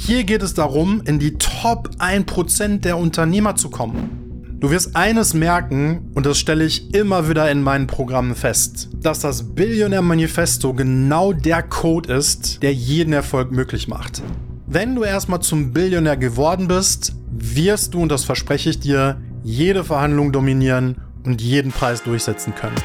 Hier 0.00 0.22
geht 0.22 0.44
es 0.44 0.54
darum, 0.54 1.02
in 1.04 1.18
die 1.18 1.38
Top 1.38 1.90
1% 1.98 2.82
der 2.82 2.96
Unternehmer 2.96 3.56
zu 3.56 3.68
kommen. 3.68 4.56
Du 4.60 4.70
wirst 4.70 4.94
eines 4.94 5.34
merken, 5.34 6.12
und 6.14 6.24
das 6.24 6.38
stelle 6.38 6.64
ich 6.64 6.94
immer 6.94 7.28
wieder 7.28 7.50
in 7.50 7.62
meinen 7.62 7.88
Programmen 7.88 8.36
fest, 8.36 8.90
dass 8.94 9.18
das 9.18 9.54
Billionaire 9.56 10.02
Manifesto 10.02 10.72
genau 10.72 11.32
der 11.32 11.64
Code 11.64 12.14
ist, 12.14 12.62
der 12.62 12.72
jeden 12.72 13.12
Erfolg 13.12 13.50
möglich 13.50 13.88
macht. 13.88 14.22
Wenn 14.68 14.94
du 14.94 15.02
erstmal 15.02 15.40
zum 15.40 15.72
Billionär 15.72 16.16
geworden 16.16 16.68
bist, 16.68 17.14
wirst 17.32 17.92
du, 17.92 18.00
und 18.00 18.12
das 18.12 18.24
verspreche 18.24 18.70
ich 18.70 18.78
dir, 18.78 19.20
jede 19.42 19.82
Verhandlung 19.82 20.30
dominieren 20.30 20.98
und 21.26 21.42
jeden 21.42 21.72
Preis 21.72 22.04
durchsetzen 22.04 22.54
können. 22.54 22.76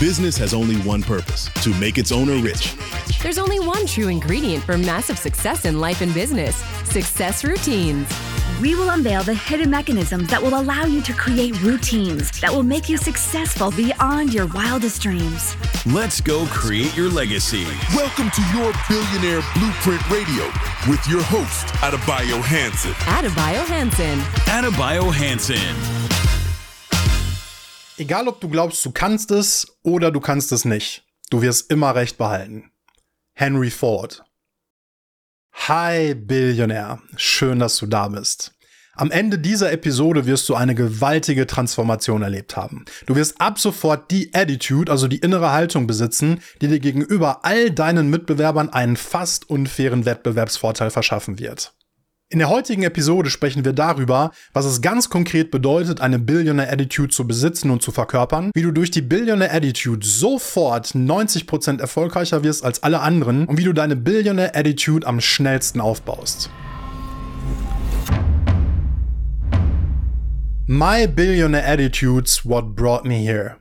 Business 0.00 0.36
has 0.38 0.52
only 0.54 0.74
one 0.78 1.02
purpose 1.02 1.48
to 1.62 1.72
make 1.78 1.98
its 1.98 2.10
owner 2.10 2.36
rich. 2.42 2.74
There's 3.22 3.38
only 3.38 3.60
one 3.60 3.86
true 3.86 4.08
ingredient 4.08 4.64
for 4.64 4.76
massive 4.76 5.16
success 5.16 5.64
in 5.64 5.78
life 5.78 6.00
and 6.00 6.12
business 6.12 6.56
success 6.90 7.44
routines. 7.44 8.08
We 8.60 8.74
will 8.74 8.90
unveil 8.90 9.22
the 9.22 9.34
hidden 9.34 9.70
mechanisms 9.70 10.28
that 10.30 10.42
will 10.42 10.60
allow 10.60 10.84
you 10.84 11.00
to 11.02 11.12
create 11.12 11.60
routines 11.62 12.30
that 12.40 12.52
will 12.52 12.62
make 12.64 12.88
you 12.88 12.96
successful 12.96 13.70
beyond 13.70 14.34
your 14.34 14.46
wildest 14.48 15.00
dreams. 15.00 15.56
Let's 15.86 16.20
go 16.20 16.44
create 16.46 16.96
your 16.96 17.08
legacy. 17.08 17.64
Welcome 17.94 18.30
to 18.30 18.42
your 18.52 18.72
Billionaire 18.88 19.42
Blueprint 19.54 20.10
Radio 20.10 20.44
with 20.88 21.06
your 21.08 21.22
host, 21.22 21.66
Adebayo 21.82 22.42
Hanson. 22.42 22.92
Adebayo 23.06 23.64
Hansen. 23.64 24.18
Adebayo 24.46 25.12
Hanson. 25.12 26.23
Egal 27.96 28.26
ob 28.26 28.40
du 28.40 28.48
glaubst, 28.48 28.84
du 28.84 28.90
kannst 28.90 29.30
es 29.30 29.78
oder 29.84 30.10
du 30.10 30.18
kannst 30.18 30.50
es 30.50 30.64
nicht, 30.64 31.04
du 31.30 31.42
wirst 31.42 31.70
immer 31.70 31.94
recht 31.94 32.18
behalten. 32.18 32.72
Henry 33.34 33.70
Ford. 33.70 34.24
Hi 35.68 36.14
Billionär, 36.14 37.00
schön, 37.16 37.60
dass 37.60 37.76
du 37.76 37.86
da 37.86 38.08
bist. 38.08 38.52
Am 38.96 39.12
Ende 39.12 39.38
dieser 39.38 39.70
Episode 39.70 40.26
wirst 40.26 40.48
du 40.48 40.56
eine 40.56 40.74
gewaltige 40.74 41.46
Transformation 41.46 42.22
erlebt 42.22 42.56
haben. 42.56 42.84
Du 43.06 43.14
wirst 43.14 43.40
ab 43.40 43.60
sofort 43.60 44.10
die 44.10 44.34
Attitude, 44.34 44.90
also 44.90 45.06
die 45.06 45.18
innere 45.18 45.52
Haltung 45.52 45.86
besitzen, 45.86 46.40
die 46.60 46.68
dir 46.68 46.80
gegenüber 46.80 47.44
all 47.44 47.70
deinen 47.70 48.10
Mitbewerbern 48.10 48.70
einen 48.70 48.96
fast 48.96 49.48
unfairen 49.48 50.04
Wettbewerbsvorteil 50.04 50.90
verschaffen 50.90 51.38
wird. 51.38 51.74
In 52.34 52.40
der 52.40 52.48
heutigen 52.48 52.82
Episode 52.82 53.30
sprechen 53.30 53.64
wir 53.64 53.74
darüber, 53.74 54.32
was 54.52 54.64
es 54.64 54.82
ganz 54.82 55.08
konkret 55.08 55.52
bedeutet, 55.52 56.00
eine 56.00 56.18
Billionaire 56.18 56.72
Attitude 56.72 57.10
zu 57.10 57.28
besitzen 57.28 57.70
und 57.70 57.80
zu 57.80 57.92
verkörpern, 57.92 58.50
wie 58.56 58.62
du 58.62 58.72
durch 58.72 58.90
die 58.90 59.02
Billionaire 59.02 59.54
Attitude 59.54 60.04
sofort 60.04 60.88
90% 60.88 61.78
erfolgreicher 61.78 62.42
wirst 62.42 62.64
als 62.64 62.82
alle 62.82 62.98
anderen 62.98 63.46
und 63.46 63.56
wie 63.56 63.62
du 63.62 63.72
deine 63.72 63.94
Billionaire 63.94 64.56
Attitude 64.56 65.06
am 65.06 65.20
schnellsten 65.20 65.80
aufbaust. 65.80 66.50
My 70.66 71.06
Billionaire 71.06 71.68
Attitude's 71.68 72.44
what 72.44 72.74
brought 72.74 73.04
me 73.04 73.14
here. 73.14 73.58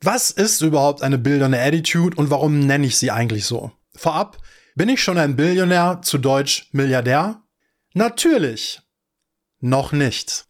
Was 0.00 0.30
ist 0.30 0.60
überhaupt 0.60 1.02
eine 1.02 1.18
Billionaire 1.18 1.66
Attitude 1.66 2.16
und 2.16 2.30
warum 2.30 2.60
nenne 2.60 2.86
ich 2.86 2.96
sie 2.98 3.10
eigentlich 3.10 3.46
so? 3.46 3.72
Vorab, 3.96 4.38
bin 4.76 4.88
ich 4.88 5.02
schon 5.02 5.18
ein 5.18 5.34
Billionär, 5.34 6.02
zu 6.02 6.18
Deutsch 6.18 6.68
Milliardär? 6.70 7.41
Natürlich. 7.94 8.80
Noch 9.60 9.92
nicht. 9.92 10.46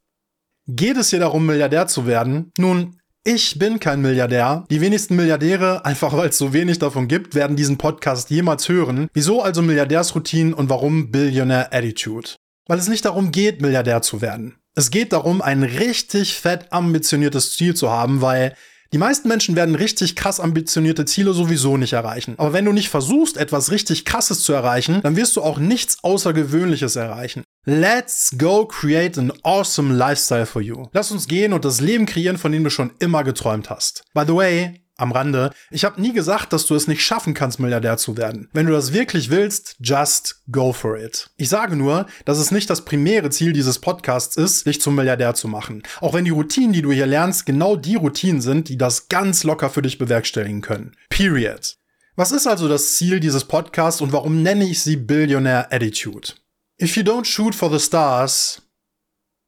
Geht 0.66 0.96
es 0.96 1.10
hier 1.10 1.20
darum, 1.20 1.44
Milliardär 1.44 1.86
zu 1.88 2.06
werden? 2.06 2.52
Nun, 2.56 3.00
ich 3.24 3.58
bin 3.58 3.80
kein 3.80 4.00
Milliardär. 4.00 4.64
Die 4.70 4.80
wenigsten 4.80 5.16
Milliardäre, 5.16 5.84
einfach 5.84 6.12
weil 6.16 6.30
es 6.30 6.38
so 6.38 6.52
wenig 6.52 6.78
davon 6.78 7.08
gibt, 7.08 7.34
werden 7.34 7.56
diesen 7.56 7.78
Podcast 7.78 8.30
jemals 8.30 8.68
hören. 8.68 9.08
Wieso 9.12 9.42
also 9.42 9.62
Milliardärsroutinen 9.62 10.54
und 10.54 10.70
warum 10.70 11.10
Billionaire 11.10 11.72
Attitude? 11.72 12.30
Weil 12.66 12.78
es 12.78 12.88
nicht 12.88 13.04
darum 13.04 13.32
geht, 13.32 13.60
Milliardär 13.60 14.02
zu 14.02 14.22
werden. 14.22 14.56
Es 14.74 14.90
geht 14.90 15.12
darum, 15.12 15.42
ein 15.42 15.62
richtig 15.62 16.34
fett 16.34 16.72
ambitioniertes 16.72 17.54
Ziel 17.56 17.74
zu 17.74 17.90
haben, 17.90 18.22
weil 18.22 18.56
die 18.92 18.98
meisten 18.98 19.28
Menschen 19.28 19.56
werden 19.56 19.74
richtig 19.74 20.16
krass 20.16 20.38
ambitionierte 20.38 21.04
Ziele 21.04 21.32
sowieso 21.32 21.76
nicht 21.76 21.94
erreichen. 21.94 22.34
Aber 22.36 22.52
wenn 22.52 22.64
du 22.64 22.72
nicht 22.72 22.90
versuchst, 22.90 23.36
etwas 23.36 23.70
richtig 23.70 24.04
krasses 24.04 24.44
zu 24.44 24.52
erreichen, 24.52 25.00
dann 25.02 25.16
wirst 25.16 25.36
du 25.36 25.42
auch 25.42 25.58
nichts 25.58 25.98
Außergewöhnliches 26.02 26.96
erreichen. 26.96 27.42
Let's 27.64 28.36
go 28.36 28.66
create 28.66 29.18
an 29.18 29.32
awesome 29.44 29.94
lifestyle 29.94 30.46
for 30.46 30.60
you. 30.60 30.88
Lass 30.92 31.12
uns 31.12 31.28
gehen 31.28 31.52
und 31.52 31.64
das 31.64 31.80
Leben 31.80 32.06
kreieren, 32.06 32.36
von 32.36 32.52
dem 32.52 32.64
du 32.64 32.70
schon 32.70 32.92
immer 32.98 33.24
geträumt 33.24 33.70
hast. 33.70 34.02
By 34.14 34.24
the 34.26 34.34
way, 34.34 34.81
am 35.02 35.12
Rande, 35.12 35.52
ich 35.70 35.84
habe 35.84 36.00
nie 36.00 36.12
gesagt, 36.12 36.52
dass 36.52 36.64
du 36.66 36.74
es 36.74 36.86
nicht 36.86 37.04
schaffen 37.04 37.34
kannst, 37.34 37.60
Milliardär 37.60 37.96
zu 37.96 38.16
werden. 38.16 38.48
Wenn 38.52 38.66
du 38.66 38.72
das 38.72 38.92
wirklich 38.92 39.30
willst, 39.30 39.76
just 39.80 40.42
go 40.50 40.72
for 40.72 40.96
it. 40.96 41.28
Ich 41.36 41.48
sage 41.48 41.76
nur, 41.76 42.06
dass 42.24 42.38
es 42.38 42.52
nicht 42.52 42.70
das 42.70 42.84
primäre 42.84 43.30
Ziel 43.30 43.52
dieses 43.52 43.80
Podcasts 43.80 44.36
ist, 44.36 44.66
dich 44.66 44.80
zum 44.80 44.94
Milliardär 44.94 45.34
zu 45.34 45.48
machen. 45.48 45.82
Auch 46.00 46.14
wenn 46.14 46.24
die 46.24 46.30
Routinen, 46.30 46.72
die 46.72 46.82
du 46.82 46.92
hier 46.92 47.06
lernst, 47.06 47.44
genau 47.44 47.76
die 47.76 47.96
Routinen 47.96 48.40
sind, 48.40 48.68
die 48.68 48.78
das 48.78 49.08
ganz 49.08 49.44
locker 49.44 49.68
für 49.68 49.82
dich 49.82 49.98
bewerkstelligen 49.98 50.62
können. 50.62 50.96
Period. 51.10 51.76
Was 52.14 52.30
ist 52.30 52.46
also 52.46 52.68
das 52.68 52.94
Ziel 52.94 53.20
dieses 53.20 53.44
Podcasts 53.44 54.00
und 54.00 54.12
warum 54.12 54.42
nenne 54.42 54.68
ich 54.68 54.82
sie 54.82 54.96
Billionaire 54.96 55.72
Attitude? 55.72 56.34
If 56.80 56.96
you 56.96 57.02
don't 57.02 57.24
shoot 57.24 57.54
for 57.54 57.70
the 57.70 57.78
stars, 57.78 58.62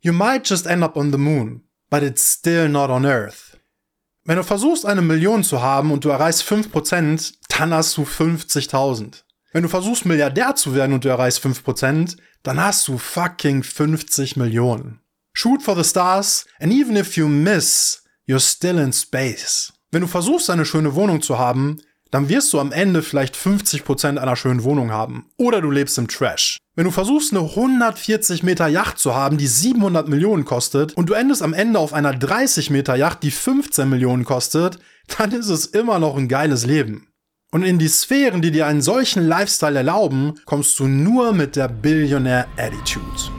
you 0.01 0.13
might 0.13 0.49
just 0.49 0.67
end 0.67 0.83
up 0.83 0.97
on 0.97 1.13
the 1.13 1.19
moon, 1.19 1.63
but 1.91 2.03
it's 2.03 2.23
still 2.23 2.69
not 2.69 2.91
on 2.91 3.05
Earth. 3.05 3.54
Wenn 4.27 4.37
du 4.37 4.43
versuchst, 4.43 4.87
eine 4.87 5.03
Million 5.03 5.45
zu 5.45 5.61
haben 5.61 5.93
und 5.93 6.07
du 6.07 6.09
erreichst 6.09 6.45
5%, 6.45 7.35
dann 7.49 7.75
hast 7.75 7.95
du 7.99 8.05
50.000. 8.05 9.23
Wenn 9.53 9.63
du 9.63 9.69
versuchst, 9.69 10.07
Milliardär 10.07 10.55
zu 10.57 10.75
werden 10.75 10.95
und 10.95 11.05
du 11.05 11.11
erreichst 11.11 11.45
5%, 11.45 12.17
dann 12.43 12.59
hast 12.59 12.89
du 12.89 12.97
fucking 12.97 13.63
50 13.63 14.37
Millionen. 14.37 15.01
Shoot 15.35 15.63
for 15.63 15.77
the 15.77 15.89
stars, 15.89 16.47
and 16.59 16.73
even 16.73 16.97
if 16.97 17.19
you 17.19 17.29
miss, 17.29 18.03
you're 18.27 18.41
still 18.41 18.79
in 18.79 18.95
space. 18.95 19.75
Wenn 19.91 20.01
du 20.01 20.07
versuchst, 20.07 20.49
eine 20.49 20.65
schöne 20.65 20.95
Wohnung 20.95 21.21
zu 21.21 21.39
haben, 21.39 21.83
dann 22.15 22.29
wirst 22.29 22.53
du 22.53 22.61
am 22.61 22.71
Ende 22.71 23.03
vielleicht 23.03 23.35
50% 23.35 24.19
einer 24.19 24.37
schönen 24.37 24.63
Wohnung 24.63 24.93
haben. 24.93 25.27
Oder 25.37 25.61
du 25.61 25.73
lebst 25.73 25.99
im 25.99 26.07
Trash. 26.07 26.59
Wenn 26.77 26.85
du 26.85 26.93
versuchst, 26.93 27.33
eine 27.33 27.41
140 27.41 28.45
Meter 28.45 28.69
Yacht 28.69 29.01
zu 29.01 29.17
haben, 29.17 29.37
die 29.37 29.49
700 29.49 30.07
Millionen 30.07 30.45
kostet, 30.45 30.97
und 30.97 31.11
du 31.11 31.15
endest 31.15 31.43
am 31.43 31.53
Ende 31.53 31.81
auf 31.81 31.93
einer 31.93 32.15
30 32.15 32.71
Meter 32.71 32.95
Yacht, 32.95 33.25
die 33.25 33.33
15 33.33 33.91
Millionen 33.91 34.25
kostet, 34.25 34.79
dann 35.19 35.33
ist 35.33 35.49
es 35.49 35.67
immer 35.67 35.99
noch 35.99 36.17
ein 36.17 36.29
geiles 36.29 36.65
Leben. 36.65 37.09
Und 37.51 37.65
in 37.65 37.81
die 37.81 37.89
Sphären, 37.89 38.43
die 38.43 38.53
dir 38.53 38.69
einen 38.69 38.81
solchen 38.81 39.27
Lifestyle 39.27 39.79
erlauben, 39.79 40.35
kommst 40.45 40.79
du 40.79 40.87
nur 40.87 41.33
mit 41.33 41.57
der 41.57 41.67
Billionaire 41.67 42.47
Attitude. 42.57 43.33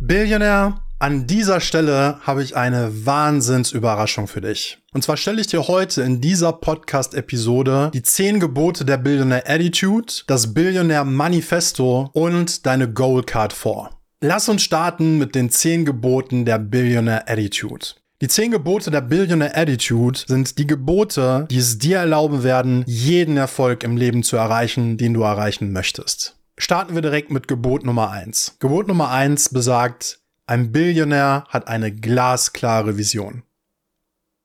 Billionaire 0.00 0.87
an 0.98 1.26
dieser 1.26 1.60
Stelle 1.60 2.18
habe 2.22 2.42
ich 2.42 2.56
eine 2.56 3.06
Wahnsinnsüberraschung 3.06 4.26
für 4.26 4.40
dich. 4.40 4.78
Und 4.92 5.02
zwar 5.04 5.16
stelle 5.16 5.40
ich 5.40 5.46
dir 5.46 5.68
heute 5.68 6.02
in 6.02 6.20
dieser 6.20 6.52
Podcast-Episode 6.52 7.90
die 7.94 8.02
10 8.02 8.40
Gebote 8.40 8.84
der 8.84 8.96
Billionaire 8.96 9.48
Attitude, 9.48 10.12
das 10.26 10.54
Billionaire 10.54 11.04
Manifesto 11.04 12.10
und 12.12 12.66
deine 12.66 12.92
Goal 12.92 13.22
Card 13.22 13.52
vor. 13.52 13.90
Lass 14.20 14.48
uns 14.48 14.62
starten 14.62 15.18
mit 15.18 15.36
den 15.36 15.50
10 15.50 15.84
Geboten 15.84 16.44
der 16.44 16.58
Billionaire 16.58 17.28
Attitude. 17.28 17.86
Die 18.20 18.26
10 18.26 18.50
Gebote 18.50 18.90
der 18.90 19.02
Billionaire 19.02 19.56
Attitude 19.56 20.18
sind 20.26 20.58
die 20.58 20.66
Gebote, 20.66 21.46
die 21.48 21.58
es 21.58 21.78
dir 21.78 21.98
erlauben 21.98 22.42
werden, 22.42 22.82
jeden 22.88 23.36
Erfolg 23.36 23.84
im 23.84 23.96
Leben 23.96 24.24
zu 24.24 24.36
erreichen, 24.36 24.96
den 24.96 25.14
du 25.14 25.22
erreichen 25.22 25.70
möchtest. 25.70 26.34
Starten 26.58 26.96
wir 26.96 27.02
direkt 27.02 27.30
mit 27.30 27.46
Gebot 27.46 27.84
Nummer 27.84 28.10
1. 28.10 28.56
Gebot 28.58 28.88
Nummer 28.88 29.10
1 29.10 29.50
besagt, 29.50 30.18
ein 30.48 30.72
Billionär 30.72 31.44
hat 31.48 31.68
eine 31.68 31.92
glasklare 31.92 32.96
Vision. 32.96 33.42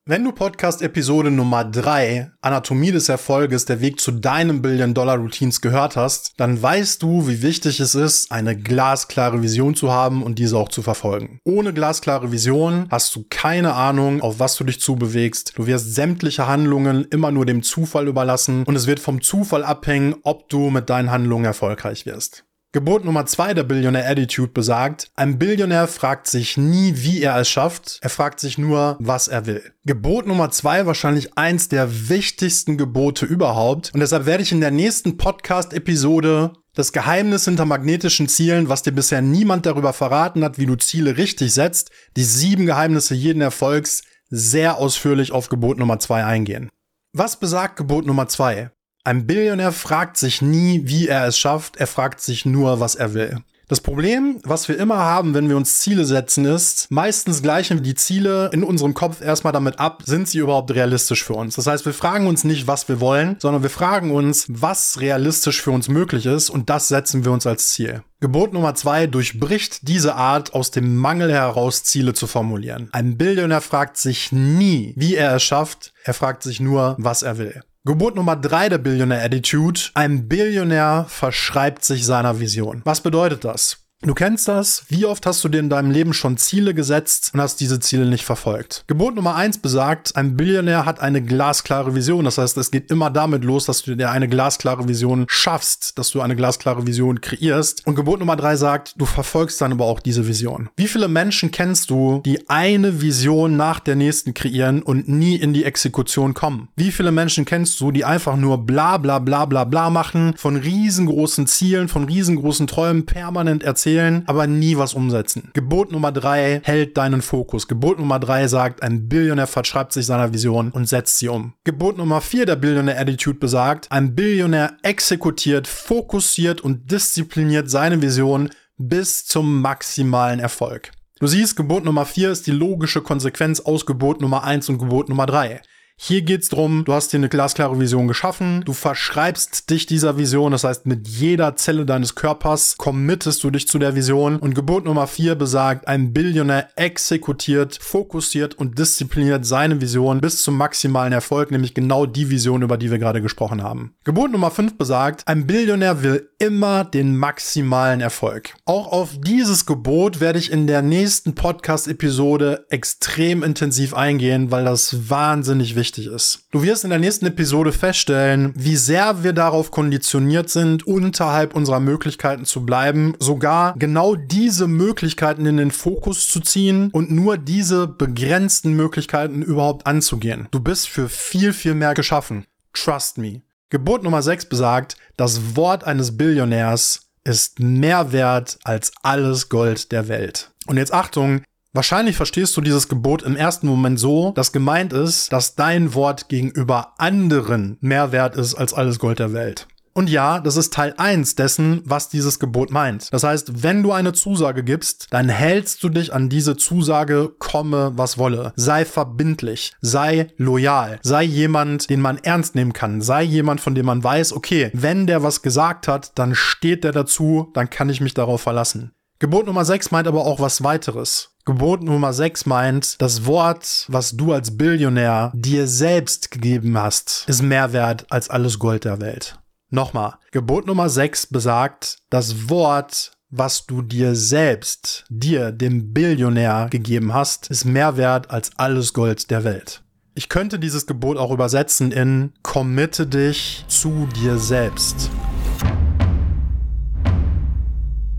Wenn 0.06 0.26
du 0.26 0.34
Podcast-Episode 0.34 1.32
Nummer 1.32 1.64
3, 1.64 2.30
Anatomie 2.42 2.92
des 2.92 3.08
Erfolges, 3.08 3.64
der 3.64 3.80
Weg 3.80 4.02
zu 4.02 4.12
deinem 4.12 4.62
Billion-Dollar-Routines 4.62 5.62
gehört 5.62 5.96
hast, 5.96 6.34
dann 6.36 6.62
weißt 6.62 7.02
du, 7.02 7.30
wie 7.30 7.42
wichtig 7.42 7.80
es 7.80 7.96
ist, 7.96 8.30
eine 8.34 8.58
glasklare 8.58 9.42
Vision 9.42 9.76
zu 9.76 9.94
haben 9.94 10.22
und 10.22 10.40
diese 10.40 10.58
auch 10.58 10.68
zu 10.68 10.82
verfolgen. 10.82 11.40
Ohne 11.46 11.72
glasklare 11.72 12.34
Vision 12.34 12.88
hast 12.92 13.16
du 13.16 13.24
keine 13.30 13.76
Ahnung, 13.76 14.20
auf 14.20 14.40
was 14.40 14.58
du 14.58 14.66
dich 14.66 14.82
zubewegst. 14.82 15.54
Du 15.56 15.68
wirst 15.68 15.96
sämtliche 15.96 16.48
Handlungen 16.48 17.06
immer 17.06 17.32
nur 17.32 17.46
dem 17.46 17.64
Zufall 17.64 18.10
überlassen 18.10 18.66
und 18.66 18.76
es 18.76 18.88
wird 18.88 19.00
vom 19.00 19.22
Zufall 19.22 19.64
abhängen, 19.64 20.16
ob 20.24 20.50
du 20.50 20.70
mit 20.70 20.90
deinen 20.90 21.12
Handlungen 21.12 21.46
erfolgreich 21.46 22.06
wirst. 22.06 22.44
Gebot 22.76 23.06
Nummer 23.06 23.28
zwei 23.28 23.54
der 23.54 23.62
Billionaire 23.62 24.10
Attitude 24.10 24.52
besagt, 24.52 25.12
ein 25.16 25.38
Billionär 25.38 25.88
fragt 25.88 26.26
sich 26.26 26.58
nie, 26.58 26.94
wie 26.96 27.22
er 27.22 27.38
es 27.38 27.48
schafft, 27.48 28.00
er 28.02 28.10
fragt 28.10 28.40
sich 28.40 28.58
nur, 28.58 28.98
was 29.00 29.28
er 29.28 29.46
will. 29.46 29.62
Gebot 29.86 30.26
Nummer 30.26 30.50
zwei 30.50 30.88
wahrscheinlich 30.88 31.38
eins 31.38 31.70
der 31.70 32.10
wichtigsten 32.10 32.76
Gebote 32.80 33.28
überhaupt 33.28 33.92
und 33.94 34.00
deshalb 34.00 34.26
werde 34.26 34.42
ich 34.42 34.52
in 34.52 34.60
der 34.60 34.72
nächsten 34.72 35.18
Podcast-Episode 35.18 36.54
das 36.74 36.92
Geheimnis 36.92 37.46
hinter 37.46 37.66
magnetischen 37.66 38.28
Zielen, 38.28 38.70
was 38.70 38.82
dir 38.82 38.92
bisher 38.92 39.22
niemand 39.22 39.68
darüber 39.68 39.94
verraten 39.94 40.44
hat, 40.44 40.58
wie 40.58 40.66
du 40.66 40.76
Ziele 40.76 41.16
richtig 41.16 41.54
setzt, 41.54 41.92
die 42.18 42.24
sieben 42.24 42.66
Geheimnisse 42.66 43.14
jeden 43.14 43.44
Erfolgs, 43.44 44.02
sehr 44.32 44.80
ausführlich 44.80 45.32
auf 45.32 45.48
Gebot 45.48 45.78
Nummer 45.78 46.00
zwei 46.00 46.26
eingehen. 46.26 46.72
Was 47.16 47.40
besagt 47.40 47.76
Gebot 47.76 48.08
Nummer 48.08 48.28
zwei? 48.30 48.72
Ein 49.06 49.28
Billionär 49.28 49.74
fragt 49.74 50.16
sich 50.16 50.42
nie, 50.42 50.84
wie 50.86 51.10
er 51.10 51.28
es 51.28 51.38
schafft, 51.38 51.76
er 51.76 51.88
fragt 51.88 52.22
sich 52.22 52.46
nur, 52.46 52.80
was 52.80 52.96
er 52.96 53.14
will. 53.14 53.44
Das 53.68 53.82
Problem, 53.82 54.40
was 54.44 54.70
wir 54.70 54.78
immer 54.78 54.98
haben, 54.98 55.34
wenn 55.34 55.50
wir 55.50 55.58
uns 55.58 55.80
Ziele 55.80 56.06
setzen, 56.06 56.46
ist, 56.46 56.88
meistens 56.90 57.42
gleichen 57.42 57.80
wir 57.80 57.82
die 57.84 57.96
Ziele 57.96 58.50
in 58.54 58.64
unserem 58.64 58.94
Kopf 58.94 59.20
erstmal 59.20 59.52
damit 59.52 59.78
ab, 59.78 60.04
sind 60.06 60.30
sie 60.30 60.38
überhaupt 60.38 60.72
realistisch 60.74 61.22
für 61.24 61.34
uns. 61.34 61.56
Das 61.56 61.68
heißt, 61.68 61.86
wir 61.86 61.94
fragen 61.94 62.28
uns 62.28 62.46
nicht, 62.46 62.68
was 62.68 62.88
wir 62.88 63.02
wollen, 63.02 63.36
sondern 63.40 63.62
wir 63.62 63.70
fragen 63.70 64.12
uns, 64.12 64.46
was 64.48 65.02
realistisch 65.02 65.62
für 65.62 65.72
uns 65.72 65.90
möglich 65.90 66.26
ist 66.26 66.50
und 66.50 66.70
das 66.70 66.88
setzen 66.88 67.26
wir 67.26 67.34
uns 67.34 67.46
als 67.46 67.70
Ziel. 67.70 68.04
Gebot 68.22 68.54
Nummer 68.54 68.74
zwei 68.76 69.08
durchbricht 69.08 69.86
diese 69.86 70.16
Art, 70.16 70.54
aus 70.54 70.72
dem 70.72 70.96
Mangel 70.96 71.30
heraus 71.30 71.84
Ziele 71.84 72.14
zu 72.14 72.26
formulieren. 72.26 72.88
Ein 72.94 73.18
Billionär 73.18 73.60
fragt 73.60 73.98
sich 73.98 74.32
nie, 74.32 74.94
wie 74.96 75.16
er 75.16 75.36
es 75.36 75.44
schafft, 75.44 75.94
er 76.06 76.14
fragt 76.14 76.44
sich 76.44 76.62
nur, 76.62 76.96
was 77.00 77.22
er 77.22 77.38
will. 77.38 77.64
Gebot 77.86 78.16
Nummer 78.16 78.38
drei 78.38 78.70
der 78.70 78.78
Billionaire 78.78 79.26
Attitude. 79.26 79.78
Ein 79.94 80.30
Billionär 80.30 81.06
verschreibt 81.10 81.84
sich 81.84 82.06
seiner 82.06 82.40
Vision. 82.40 82.82
Was 82.86 83.02
bedeutet 83.02 83.44
das? 83.44 83.83
Du 84.06 84.14
kennst 84.14 84.50
das. 84.50 84.84
Wie 84.90 85.06
oft 85.06 85.26
hast 85.26 85.42
du 85.46 85.48
dir 85.48 85.60
in 85.60 85.70
deinem 85.70 85.90
Leben 85.90 86.14
schon 86.14 86.36
Ziele 86.36 86.74
gesetzt 86.74 87.32
und 87.34 87.40
hast 87.40 87.62
diese 87.62 87.80
Ziele 87.80 88.06
nicht 88.06 88.26
verfolgt? 88.26 88.84
Gebot 88.88 89.16
Nummer 89.16 89.36
eins 89.36 89.58
besagt, 89.58 90.18
ein 90.18 90.36
Billionär 90.36 90.86
hat 90.86 91.00
eine 91.00 91.22
glasklare 91.22 91.96
Vision. 91.96 92.26
Das 92.26 92.38
heißt, 92.38 92.58
es 92.58 92.70
geht 92.70 92.92
immer 92.92 93.10
damit 93.10 93.46
los, 93.46 93.66
dass 93.66 93.82
du 93.82 93.96
dir 93.96 94.12
eine 94.12 94.28
glasklare 94.28 94.90
Vision 94.90 95.24
schaffst, 95.30 95.98
dass 95.98 96.12
du 96.12 96.20
eine 96.20 96.36
glasklare 96.36 96.86
Vision 96.86 97.22
kreierst. 97.22 97.88
Und 97.88 97.96
Gebot 97.96 98.20
Nummer 98.20 98.36
drei 98.36 98.58
sagt, 98.58 98.94
du 98.98 99.06
verfolgst 99.06 99.62
dann 99.62 99.72
aber 99.72 99.86
auch 99.86 100.02
diese 100.02 100.28
Vision. 100.28 100.70
Wie 100.76 100.88
viele 100.88 101.08
Menschen 101.08 101.52
kennst 101.52 101.90
du, 101.90 102.22
die 102.26 102.50
eine 102.50 103.02
Vision 103.02 103.56
nach 103.56 103.80
der 103.80 103.96
nächsten 103.96 104.34
kreieren 104.34 104.84
und 104.84 105.08
nie 105.08 105.38
in 105.38 105.54
die 105.54 105.64
Exekution 105.64 106.34
kommen? 106.34 106.68
Wie 106.76 106.92
viele 106.92 107.14
Menschen 107.14 107.46
kennst 107.46 107.80
du, 107.80 107.92
die 107.92 108.04
einfach 108.04 108.36
nur 108.36 108.66
bla 108.66 108.98
bla 108.98 109.20
bla 109.20 109.46
bla 109.46 109.64
bla 109.64 109.90
machen, 109.90 110.34
von 110.36 110.58
riesengroßen 110.58 111.48
Zielen, 111.48 111.88
von 111.88 112.04
riesengroßen 112.04 112.68
Träumen 112.68 113.06
permanent 113.06 113.64
erzählen? 113.64 113.93
Erzählen, 113.94 114.24
aber 114.28 114.48
nie 114.48 114.78
was 114.78 114.94
umsetzen. 114.94 115.50
Gebot 115.54 115.92
Nummer 115.92 116.12
drei 116.12 116.62
hält 116.64 116.98
deinen 116.98 117.22
Fokus. 117.22 117.68
Gebot 117.68 118.00
Nummer 118.00 118.20
drei 118.20 118.48
sagt, 118.48 118.84
ein 118.84 119.08
Billionär 119.08 119.48
verschreibt 119.48 119.94
sich 119.94 120.06
seiner 120.06 120.34
Vision 120.34 120.72
und 120.72 120.88
setzt 120.88 121.20
sie 121.20 121.30
um. 121.30 121.54
Gebot 121.64 121.98
Nummer 121.98 122.22
vier 122.22 122.46
der 122.46 122.56
Billionär 122.56 123.00
Attitude 123.00 123.40
besagt, 123.40 123.92
ein 123.92 124.16
Billionär 124.16 124.78
exekutiert, 124.84 125.68
fokussiert 125.68 126.62
und 126.62 126.92
diszipliniert 126.92 127.70
seine 127.70 128.02
Vision 128.02 128.50
bis 128.78 129.26
zum 129.26 129.62
maximalen 129.62 130.40
Erfolg. 130.40 130.92
Du 131.20 131.28
siehst, 131.28 131.56
Gebot 131.56 131.86
Nummer 131.86 132.06
4 132.06 132.32
ist 132.32 132.48
die 132.48 132.52
logische 132.52 133.02
Konsequenz 133.02 133.62
aus 133.62 133.86
Gebot 133.86 134.20
Nummer 134.20 134.44
1 134.44 134.68
und 134.70 134.80
Gebot 134.80 135.08
Nummer 135.08 135.26
3. 135.26 135.62
Hier 136.06 136.22
geht's 136.22 136.50
drum, 136.50 136.84
du 136.84 136.92
hast 136.92 137.14
dir 137.14 137.18
eine 137.18 137.30
glasklare 137.30 137.80
Vision 137.80 138.10
geschaffen, 138.10 138.62
du 138.66 138.74
verschreibst 138.74 139.70
dich 139.70 139.86
dieser 139.86 140.18
Vision, 140.18 140.52
das 140.52 140.66
heißt, 140.66 140.86
mit 140.86 141.08
jeder 141.08 141.56
Zelle 141.56 141.86
deines 141.86 142.14
Körpers 142.14 142.76
committest 142.76 143.42
du 143.42 143.50
dich 143.52 143.70
zu 143.70 143.80
der 143.80 143.96
Vision. 143.96 144.36
Und 144.36 144.54
Gebot 144.54 144.84
Nummer 144.84 145.08
vier 145.08 145.36
besagt, 145.36 145.88
ein 145.88 146.12
Billionär 146.12 146.68
exekutiert, 146.76 147.80
fokussiert 147.82 148.54
und 148.54 148.78
diszipliniert 148.78 149.46
seine 149.46 149.80
Vision 149.80 150.20
bis 150.20 150.42
zum 150.42 150.58
maximalen 150.58 151.14
Erfolg, 151.14 151.52
nämlich 151.52 151.74
genau 151.74 152.06
die 152.06 152.30
Vision, 152.30 152.64
über 152.64 152.76
die 152.76 152.92
wir 152.92 153.00
gerade 153.00 153.22
gesprochen 153.22 153.64
haben. 153.64 153.96
Gebot 154.04 154.30
Nummer 154.30 154.52
fünf 154.52 154.78
besagt, 154.78 155.26
ein 155.30 155.48
Billionär 155.48 156.04
will 156.04 156.30
immer 156.44 156.84
den 156.84 157.16
maximalen 157.16 158.02
Erfolg. 158.02 158.54
Auch 158.66 158.92
auf 158.92 159.12
dieses 159.18 159.66
Gebot 159.66 160.20
werde 160.20 160.40
ich 160.40 160.52
in 160.52 160.68
der 160.68 160.82
nächsten 160.82 161.36
Podcast-Episode 161.36 162.66
extrem 162.70 163.44
intensiv 163.44 163.94
eingehen, 163.94 164.52
weil 164.52 164.66
das 164.66 165.10
wahnsinnig 165.10 165.78
wichtig 165.78 166.08
ist. 166.08 166.48
Du 166.52 166.62
wirst 166.62 166.84
in 166.84 166.90
der 166.90 167.00
nächsten 167.00 167.28
Episode 167.28 167.72
feststellen, 167.72 168.52
wie 168.58 168.76
sehr 168.76 169.24
wir 169.24 169.32
darauf 169.32 169.72
konditioniert 169.72 170.50
sind, 170.50 170.86
unterhalb 170.86 171.56
unserer 171.56 171.80
Möglichkeiten 171.80 172.44
zu 172.44 172.66
bleiben, 172.66 173.16
sogar 173.20 173.74
genau 173.78 174.16
diese 174.16 174.68
Möglichkeiten 174.68 175.46
in 175.46 175.56
den 175.56 175.72
Fokus 175.72 176.28
zu 176.28 176.42
ziehen 176.42 176.90
und 176.92 177.10
nur 177.10 177.38
diese 177.38 177.88
begrenzten 177.88 178.74
Möglichkeiten 178.74 179.42
überhaupt 179.42 179.88
anzugehen. 179.88 180.50
Du 180.52 180.60
bist 180.60 180.90
für 180.90 181.08
viel, 181.08 181.54
viel 181.54 181.74
mehr 181.74 181.94
geschaffen. 181.94 182.46
Trust 182.74 183.18
me. 183.18 183.44
Gebot 183.74 184.04
Nummer 184.04 184.22
6 184.22 184.50
besagt, 184.50 184.98
das 185.18 185.56
Wort 185.56 185.84
eines 185.84 186.16
Billionärs 186.16 187.10
ist 187.24 187.60
mehr 187.60 188.12
wert 188.12 188.60
als 188.64 188.92
alles 189.02 189.50
Gold 189.50 189.92
der 189.92 190.08
Welt. 190.08 190.52
Und 190.68 190.78
jetzt 190.78 190.94
Achtung, 190.94 191.42
Wahrscheinlich 191.76 192.16
verstehst 192.16 192.56
du 192.56 192.62
dieses 192.62 192.88
Gebot 192.88 193.24
im 193.24 193.36
ersten 193.36 193.66
Moment 193.66 194.00
so, 194.00 194.32
dass 194.36 194.52
gemeint 194.52 194.94
ist, 194.94 195.34
dass 195.34 195.56
dein 195.56 195.96
Wort 195.96 196.30
gegenüber 196.30 196.94
anderen 197.00 197.78
mehr 197.82 198.12
wert 198.12 198.36
ist 198.36 198.54
als 198.54 198.76
alles 198.76 199.00
Gold 199.00 199.18
der 199.18 199.34
Welt. 199.34 199.68
Und 199.94 200.10
ja, 200.10 200.40
das 200.40 200.58
ist 200.58 200.74
Teil 200.74 200.94
1 200.98 201.36
dessen, 201.36 201.82
was 201.86 202.10
dieses 202.10 202.40
Gebot 202.40 202.72
meint. 202.72 203.14
Das 203.14 203.24
heißt, 203.24 203.64
wenn 203.64 203.84
du 203.84 203.92
eine 203.92 204.14
Zusage 204.14 204.64
gibst, 204.64 205.08
dann 205.12 205.30
hältst 205.30 205.84
du 205.84 205.90
dich 205.90 206.14
an 206.14 206.30
diese 206.30 206.58
Zusage, 206.58 207.32
komme 207.38 207.92
was 207.96 208.18
wolle. 208.18 208.54
Sei 208.56 208.86
verbindlich, 208.86 209.74
sei 209.82 210.30
loyal, 210.38 211.00
sei 211.04 211.24
jemand, 211.24 211.90
den 211.90 212.02
man 212.02 212.18
ernst 212.18 212.56
nehmen 212.56 212.74
kann, 212.74 213.02
sei 213.02 213.24
jemand, 213.24 213.62
von 213.62 213.76
dem 213.76 213.86
man 213.86 214.04
weiß, 214.04 214.34
okay, 214.34 214.72
wenn 214.74 215.06
der 215.06 215.22
was 215.22 215.44
gesagt 215.44 215.88
hat, 215.88 216.12
dann 216.16 216.34
steht 216.34 216.84
der 216.84 216.92
dazu, 216.92 217.52
dann 217.54 217.70
kann 217.70 217.90
ich 217.90 218.02
mich 218.02 218.16
darauf 218.16 218.42
verlassen. 218.42 218.94
Gebot 219.20 219.46
Nummer 219.46 219.64
6 219.64 219.92
meint 219.92 220.08
aber 220.08 220.26
auch 220.26 220.40
was 220.40 220.64
weiteres. 220.64 221.30
Gebot 221.46 221.84
Nummer 221.84 222.14
6 222.14 222.46
meint, 222.46 223.02
das 223.02 223.26
Wort, 223.26 223.86
was 223.88 224.18
du 224.18 224.34
als 224.34 224.58
Billionär 224.58 225.32
dir 225.36 225.68
selbst 225.68 226.32
gegeben 226.32 226.78
hast, 226.78 227.26
ist 227.28 227.42
mehr 227.42 227.74
wert 227.74 228.06
als 228.10 228.30
alles 228.30 228.60
Gold 228.60 228.86
der 228.86 229.00
Welt. 229.00 229.38
Nochmal, 229.74 230.14
Gebot 230.30 230.68
Nummer 230.68 230.88
6 230.88 231.26
besagt, 231.32 231.98
das 232.12 232.48
Wort, 232.48 233.14
was 233.32 233.66
du 233.66 233.82
dir 233.82 234.14
selbst, 234.14 235.04
dir, 235.10 235.52
dem 235.52 235.94
Billionär 235.94 236.68
gegeben 236.70 237.12
hast, 237.12 237.48
ist 237.48 237.66
mehr 237.66 237.98
wert 237.98 238.30
als 238.30 238.52
alles 238.58 238.94
Gold 238.94 239.32
der 239.32 239.44
Welt. 239.44 239.82
Ich 240.14 240.30
könnte 240.30 240.60
dieses 240.60 240.86
Gebot 240.86 241.18
auch 241.18 241.32
übersetzen 241.32 241.92
in 241.92 242.34
Committe 242.44 243.08
dich 243.08 243.66
zu 243.68 244.08
dir 244.16 244.38
selbst. 244.38 245.10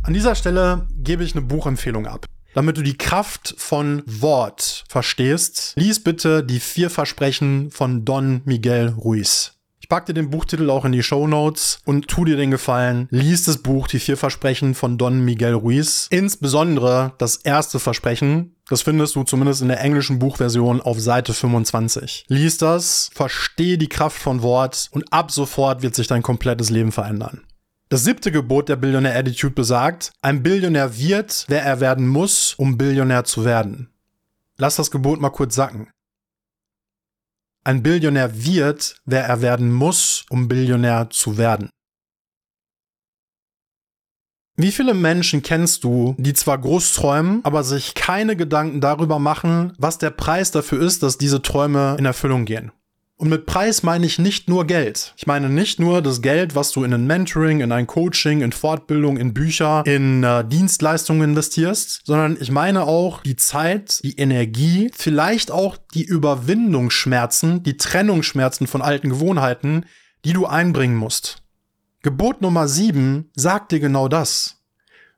An 0.03 0.13
dieser 0.13 0.35
Stelle 0.35 0.89
gebe 0.97 1.23
ich 1.23 1.37
eine 1.37 1.47
Buchempfehlung 1.47 2.09
ab. 2.09 2.27
Damit 2.55 2.79
du 2.79 2.83
die 2.83 2.99
Kraft 2.99 3.55
von 3.59 4.03
Wort 4.07 4.83
verstehst, 4.89 5.75
lies 5.77 6.03
bitte 6.03 6.43
die 6.43 6.59
vier 6.59 6.91
Versprechen 6.91 7.71
von 7.71 8.05
Don 8.05 8.43
Miguel 8.45 8.89
Ruiz. 8.89 9.54
Ich 9.85 9.91
packe 9.91 10.07
dir 10.07 10.15
den 10.15 10.31
Buchtitel 10.31 10.71
auch 10.71 10.87
in 10.87 10.93
die 10.93 11.03
Show 11.03 11.27
Notes 11.27 11.81
und 11.85 12.09
tu 12.09 12.25
dir 12.25 12.39
den 12.39 12.51
Gefallen, 12.51 13.07
lies 13.11 13.45
das 13.45 13.59
Buch 13.59 13.87
Die 13.87 13.99
vier 13.99 14.17
Versprechen 14.17 14.75
von 14.75 14.97
Don 14.97 15.23
Miguel 15.23 15.53
Ruiz. 15.53 16.07
Insbesondere 16.09 17.13
das 17.19 17.37
erste 17.37 17.79
Versprechen, 17.79 18.57
das 18.71 18.81
findest 18.81 19.15
du 19.15 19.25
zumindest 19.25 19.61
in 19.61 19.69
der 19.69 19.83
englischen 19.83 20.19
Buchversion 20.19 20.81
auf 20.81 20.99
Seite 21.01 21.35
25. 21.35 22.25
Lies 22.29 22.57
das, 22.57 23.11
versteh 23.13 23.77
die 23.77 23.91
Kraft 23.91 24.17
von 24.17 24.41
Wort 24.41 24.89
und 24.93 25.13
ab 25.13 25.31
sofort 25.31 25.83
wird 25.83 25.95
sich 25.95 26.07
dein 26.07 26.23
komplettes 26.23 26.71
Leben 26.71 26.91
verändern. 26.91 27.43
Das 27.91 28.05
siebte 28.05 28.33
Gebot 28.33 28.71
der 28.71 28.77
Billionaire 28.77 29.19
Attitude 29.19 29.53
besagt, 29.53 30.13
ein 30.23 30.43
Billionär 30.43 30.97
wird, 30.97 31.45
wer 31.49 31.63
er 31.63 31.81
werden 31.81 32.07
muss, 32.07 32.55
um 32.55 32.79
Billionär 32.79 33.25
zu 33.25 33.45
werden. 33.45 33.91
Lass 34.57 34.77
das 34.77 34.91
Gebot 34.91 35.21
mal 35.21 35.29
kurz 35.29 35.55
sacken. 35.55 35.89
Ein 37.67 37.83
Billionär 37.83 38.45
wird, 38.45 38.97
wer 39.07 39.25
er 39.25 39.41
werden 39.41 39.73
muss, 39.73 40.27
um 40.29 40.49
Billionär 40.49 41.09
zu 41.09 41.39
werden. 41.39 41.71
Wie 44.57 44.71
viele 44.71 44.93
Menschen 44.93 45.43
kennst 45.43 45.83
du, 45.83 46.15
die 46.19 46.35
zwar 46.35 46.59
groß 46.59 46.93
träumen, 46.93 47.41
aber 47.43 47.65
sich 47.65 47.95
keine 47.95 48.37
Gedanken 48.37 48.83
darüber 48.83 49.19
machen, 49.19 49.73
was 49.79 49.99
der 49.99 50.11
Preis 50.11 50.51
dafür 50.51 50.81
ist, 50.81 51.03
dass 51.03 51.19
diese 51.19 51.41
Träume 51.41 51.97
in 51.99 52.05
Erfüllung 52.05 52.45
gehen? 52.45 52.71
Und 53.17 53.29
mit 53.29 53.47
Preis 53.47 53.85
meine 53.85 54.07
ich 54.07 54.19
nicht 54.19 54.49
nur 54.49 54.67
Geld. 54.67 55.15
Ich 55.17 55.27
meine 55.29 55.49
nicht 55.49 55.79
nur 55.79 56.03
das 56.03 56.21
Geld, 56.21 56.57
was 56.57 56.73
du 56.73 56.83
in 56.83 56.93
ein 56.93 57.07
Mentoring, 57.07 57.61
in 57.61 57.71
ein 57.71 57.87
Coaching, 57.87 58.41
in 58.41 58.51
Fortbildung, 58.51 59.19
in 59.19 59.33
Bücher, 59.33 59.85
in 59.87 60.25
äh, 60.25 60.45
Dienstleistungen 60.45 61.31
investierst, 61.31 62.01
sondern 62.05 62.37
ich 62.41 62.51
meine 62.51 62.83
auch 62.83 63.23
die 63.23 63.37
Zeit, 63.37 64.03
die 64.03 64.19
Energie, 64.19 64.91
vielleicht 64.95 65.53
auch 65.53 65.77
die 65.95 66.03
Überwindungsschmerzen, 66.03 67.63
die 67.63 67.77
Trennungsschmerzen 67.77 68.67
von 68.67 68.83
alten 68.83 69.11
Gewohnheiten, 69.11 69.87
die 70.25 70.33
du 70.33 70.47
einbringen 70.47 70.97
musst. 70.97 71.43
Gebot 72.03 72.43
Nummer 72.43 72.67
7 72.67 73.31
sagt 73.37 73.71
dir 73.71 73.81
genau 73.81 74.09
das. 74.09 74.64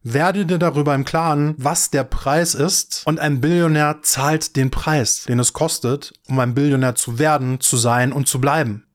Werde 0.08 0.46
dir 0.46 0.58
darüber 0.58 0.94
im 0.94 1.04
Klaren, 1.04 1.56
was 1.58 1.90
der 1.90 2.04
Preis 2.04 2.54
ist 2.54 3.02
und 3.06 3.18
ein 3.18 3.40
Billionär 3.40 3.98
zahlt 4.02 4.54
den 4.54 4.70
Preis, 4.70 5.24
den 5.24 5.40
es 5.40 5.52
kostet, 5.52 6.12
um 6.28 6.38
ein 6.38 6.54
Billionär 6.54 6.94
zu 6.94 7.18
werden, 7.18 7.58
zu 7.58 7.76
sein 7.76 8.12
und 8.12 8.28
zu 8.28 8.40
bleiben. 8.40 8.86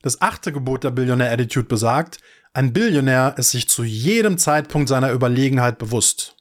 Das 0.00 0.20
achte 0.20 0.52
Gebot 0.52 0.84
der 0.84 0.92
Billionär 0.92 1.32
Attitude 1.32 1.66
besagt, 1.66 2.18
ein 2.52 2.72
Billionär 2.72 3.34
ist 3.36 3.50
sich 3.50 3.68
zu 3.68 3.82
jedem 3.82 4.38
Zeitpunkt 4.38 4.88
seiner 4.88 5.10
Überlegenheit 5.10 5.78
bewusst. 5.78 6.36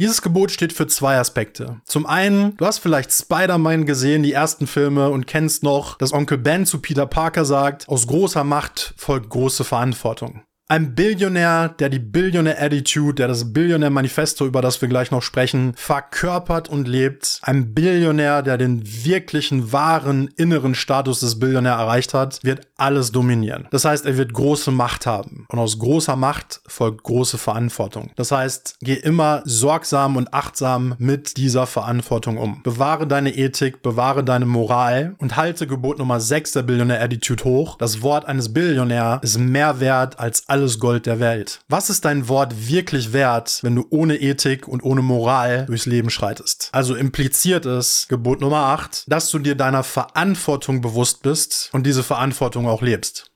Dieses 0.00 0.20
Gebot 0.20 0.50
steht 0.50 0.72
für 0.72 0.88
zwei 0.88 1.18
Aspekte. 1.18 1.80
Zum 1.84 2.06
einen, 2.06 2.56
du 2.56 2.66
hast 2.66 2.80
vielleicht 2.80 3.12
Spider-Man 3.12 3.86
gesehen, 3.86 4.24
die 4.24 4.32
ersten 4.32 4.66
Filme, 4.66 5.10
und 5.10 5.28
kennst 5.28 5.62
noch, 5.62 5.96
dass 5.96 6.12
Onkel 6.12 6.38
Ben 6.38 6.66
zu 6.66 6.80
Peter 6.80 7.06
Parker 7.06 7.44
sagt, 7.44 7.88
aus 7.88 8.08
großer 8.08 8.42
Macht 8.42 8.94
folgt 8.96 9.30
große 9.30 9.62
Verantwortung. 9.62 10.42
Ein 10.70 10.94
Billionär, 10.94 11.70
der 11.70 11.88
die 11.88 11.98
Billionaire-Attitude, 11.98 13.16
der 13.16 13.26
das 13.26 13.52
Billionaire-Manifesto, 13.52 14.46
über 14.46 14.62
das 14.62 14.80
wir 14.80 14.88
gleich 14.88 15.10
noch 15.10 15.20
sprechen, 15.20 15.72
verkörpert 15.74 16.68
und 16.68 16.86
lebt. 16.86 17.40
Ein 17.42 17.74
Billionär, 17.74 18.42
der 18.42 18.56
den 18.56 18.84
wirklichen, 19.04 19.72
wahren, 19.72 20.30
inneren 20.36 20.76
Status 20.76 21.18
des 21.18 21.40
Billionär 21.40 21.72
erreicht 21.72 22.14
hat, 22.14 22.38
wird 22.44 22.68
alles 22.76 23.10
dominieren. 23.10 23.66
Das 23.72 23.84
heißt, 23.84 24.06
er 24.06 24.16
wird 24.16 24.32
große 24.32 24.70
Macht 24.70 25.06
haben. 25.06 25.44
Und 25.48 25.58
aus 25.58 25.76
großer 25.76 26.14
Macht 26.14 26.60
folgt 26.68 27.02
große 27.02 27.36
Verantwortung. 27.36 28.12
Das 28.14 28.30
heißt, 28.30 28.76
geh 28.80 28.94
immer 28.94 29.42
sorgsam 29.46 30.14
und 30.14 30.32
achtsam 30.32 30.94
mit 30.98 31.36
dieser 31.36 31.66
Verantwortung 31.66 32.38
um. 32.38 32.62
Bewahre 32.62 33.08
deine 33.08 33.36
Ethik, 33.36 33.82
bewahre 33.82 34.22
deine 34.22 34.46
Moral 34.46 35.16
und 35.18 35.34
halte 35.36 35.66
Gebot 35.66 35.98
Nummer 35.98 36.20
6 36.20 36.52
der 36.52 36.62
Billionaire-Attitude 36.62 37.42
hoch. 37.42 37.76
Das 37.78 38.02
Wort 38.02 38.26
eines 38.26 38.52
Billionär 38.52 39.18
ist 39.24 39.36
mehr 39.36 39.80
wert 39.80 40.20
als 40.20 40.48
alles 40.48 40.59
alles 40.60 40.78
Gold 40.78 41.06
der 41.06 41.20
Welt. 41.20 41.60
Was 41.68 41.88
ist 41.88 42.04
dein 42.04 42.28
Wort 42.28 42.68
wirklich 42.68 43.14
wert, 43.14 43.60
wenn 43.62 43.74
du 43.74 43.86
ohne 43.88 44.20
Ethik 44.20 44.68
und 44.68 44.82
ohne 44.82 45.00
Moral 45.00 45.64
durchs 45.64 45.86
Leben 45.86 46.10
schreitest? 46.10 46.68
Also 46.72 46.94
impliziert 46.94 47.64
es, 47.64 48.06
Gebot 48.08 48.42
Nummer 48.42 48.66
8, 48.66 49.04
dass 49.10 49.30
du 49.30 49.38
dir 49.38 49.54
deiner 49.54 49.82
Verantwortung 49.82 50.82
bewusst 50.82 51.22
bist 51.22 51.70
und 51.72 51.86
diese 51.86 52.02
Verantwortung 52.02 52.68
auch 52.68 52.82
lebst. 52.82 53.32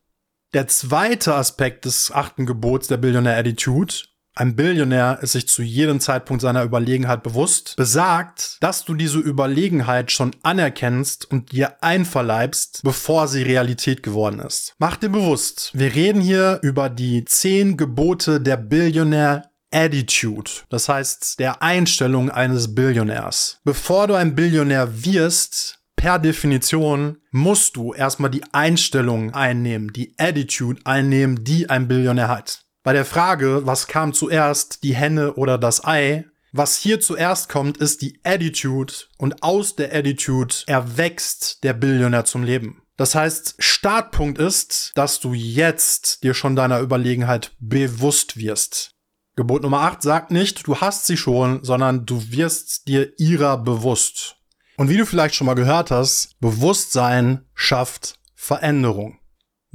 Der 0.53 0.69
zweite 0.69 1.35
Aspekt 1.35 1.87
des 1.87 2.13
achten 2.13 2.45
Gebots 2.45 2.89
der 2.89 2.99
Billionaire 2.99 3.39
Attitude 3.39 3.95
ein 4.35 4.57
Billionär 4.57 5.19
ist 5.23 5.33
sich 5.33 5.49
zu 5.49 5.63
jedem 5.63 6.01
Zeitpunkt 6.01 6.43
seiner 6.43 6.65
Überlegenheit 6.65 7.23
bewusst, 7.23 7.75
besagt, 7.77 8.57
dass 8.61 8.85
du 8.85 8.95
diese 8.95 9.19
Überlegenheit 9.19 10.11
schon 10.11 10.33
anerkennst 10.43 11.31
und 11.31 11.53
dir 11.53 11.83
einverleibst, 11.83 12.81
bevor 12.83 13.29
sie 13.29 13.43
Realität 13.43 14.03
geworden 14.03 14.41
ist. 14.41 14.75
Mach 14.79 14.97
dir 14.97 15.09
bewusst, 15.09 15.71
wir 15.75 15.95
reden 15.95 16.21
hier 16.21 16.59
über 16.63 16.89
die 16.89 17.25
zehn 17.25 17.77
Gebote 17.77 18.41
der 18.41 18.57
Billionär 18.57 19.51
Attitude, 19.73 20.51
das 20.69 20.89
heißt 20.89 21.41
der 21.41 21.63
Einstellung 21.63 22.31
eines 22.31 22.75
Billionärs. 22.75 23.61
Bevor 23.65 24.07
du 24.07 24.15
ein 24.15 24.37
Billionär 24.37 25.05
wirst, 25.05 25.81
per 25.97 26.19
Definition 26.19 27.19
musst 27.33 27.77
du 27.77 27.93
erstmal 27.93 28.31
die 28.31 28.45
Einstellung 28.53 29.33
einnehmen, 29.33 29.93
die 29.93 30.15
Attitude 30.19 30.81
einnehmen, 30.85 31.45
die 31.45 31.71
ein 31.71 31.89
Billionär 31.89 32.29
hat. 32.29 32.64
Bei 32.85 32.93
der 32.93 33.07
Frage, 33.07 33.63
was 33.65 33.87
kam 33.87 34.13
zuerst, 34.13 34.83
die 34.83 34.95
Henne 34.95 35.33
oder 35.35 35.57
das 35.57 35.87
Ei, 35.87 36.27
was 36.53 36.77
hier 36.77 37.01
zuerst 37.01 37.49
kommt, 37.49 37.79
ist 37.79 38.03
die 38.03 38.21
Attitude 38.25 38.93
und 39.17 39.43
aus 39.43 39.75
der 39.75 39.95
Attitude 39.95 40.55
erwächst 40.67 41.65
der 41.65 41.73
Billionär 41.73 42.27
zum 42.27 42.43
Leben. 42.45 42.83
Das 42.99 43.15
heißt, 43.15 43.55
Startpunkt 43.59 44.39
ist, 44.39 44.93
dass 44.97 45.19
du 45.19 45.33
jetzt 45.33 46.23
dir 46.25 46.35
schon 46.35 46.57
deiner 46.57 46.81
Überlegenheit 46.81 47.53
bewusst 47.59 48.37
wirst. 48.37 48.91
Gebot 49.35 49.63
Nummer 49.63 49.81
8 49.81 50.03
sagt 50.03 50.31
nicht, 50.31 50.67
du 50.67 50.77
hast 50.77 51.07
sie 51.07 51.17
schon, 51.17 51.65
sondern 51.65 52.05
du 52.05 52.23
wirst 52.33 52.87
dir 52.87 53.19
ihrer 53.19 53.57
bewusst. 53.57 54.37
Und 54.77 54.91
wie 54.91 54.99
du 54.99 55.07
vielleicht 55.07 55.37
schon 55.37 55.47
mal 55.47 55.55
gehört 55.55 55.91
hast, 55.91 56.39
Bewusstsein 56.39 57.47
schafft 57.55 58.19
Veränderung. 58.35 59.19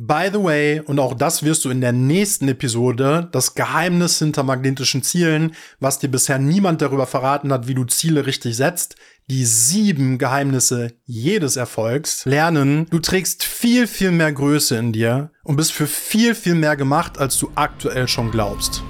By 0.02 0.30
the 0.32 0.42
way, 0.42 0.80
und 0.80 0.98
auch 0.98 1.14
das 1.14 1.44
wirst 1.44 1.66
du 1.66 1.70
in 1.70 1.82
der 1.82 1.92
nächsten 1.92 2.48
Episode, 2.48 3.28
das 3.34 3.54
Geheimnis 3.54 4.18
hinter 4.20 4.44
magnetischen 4.44 5.04
Zielen, 5.04 5.54
was 5.82 6.00
dir 6.00 6.08
bisher 6.08 6.40
niemand 6.40 6.82
darüber 6.82 7.06
verraten 7.06 7.52
hat, 7.52 7.68
wie 7.68 7.74
du 7.74 7.84
Ziele 7.84 8.26
richtig 8.26 8.56
setzt, 8.56 8.96
die 9.30 9.44
sieben 9.44 10.18
Geheimnisse 10.18 10.94
jedes 11.04 11.58
Erfolgs, 11.58 12.24
lernen. 12.24 12.86
Du 12.90 13.00
trägst 13.00 13.44
viel, 13.44 13.88
viel 13.88 14.12
mehr 14.12 14.32
Größe 14.32 14.78
in 14.78 14.94
dir 14.94 15.32
und 15.44 15.58
bist 15.58 15.74
für 15.74 15.86
viel, 15.86 16.34
viel 16.34 16.56
mehr 16.56 16.78
gemacht, 16.78 17.18
als 17.18 17.38
du 17.38 17.52
aktuell 17.56 18.08
schon 18.08 18.32
glaubst. 18.32 18.82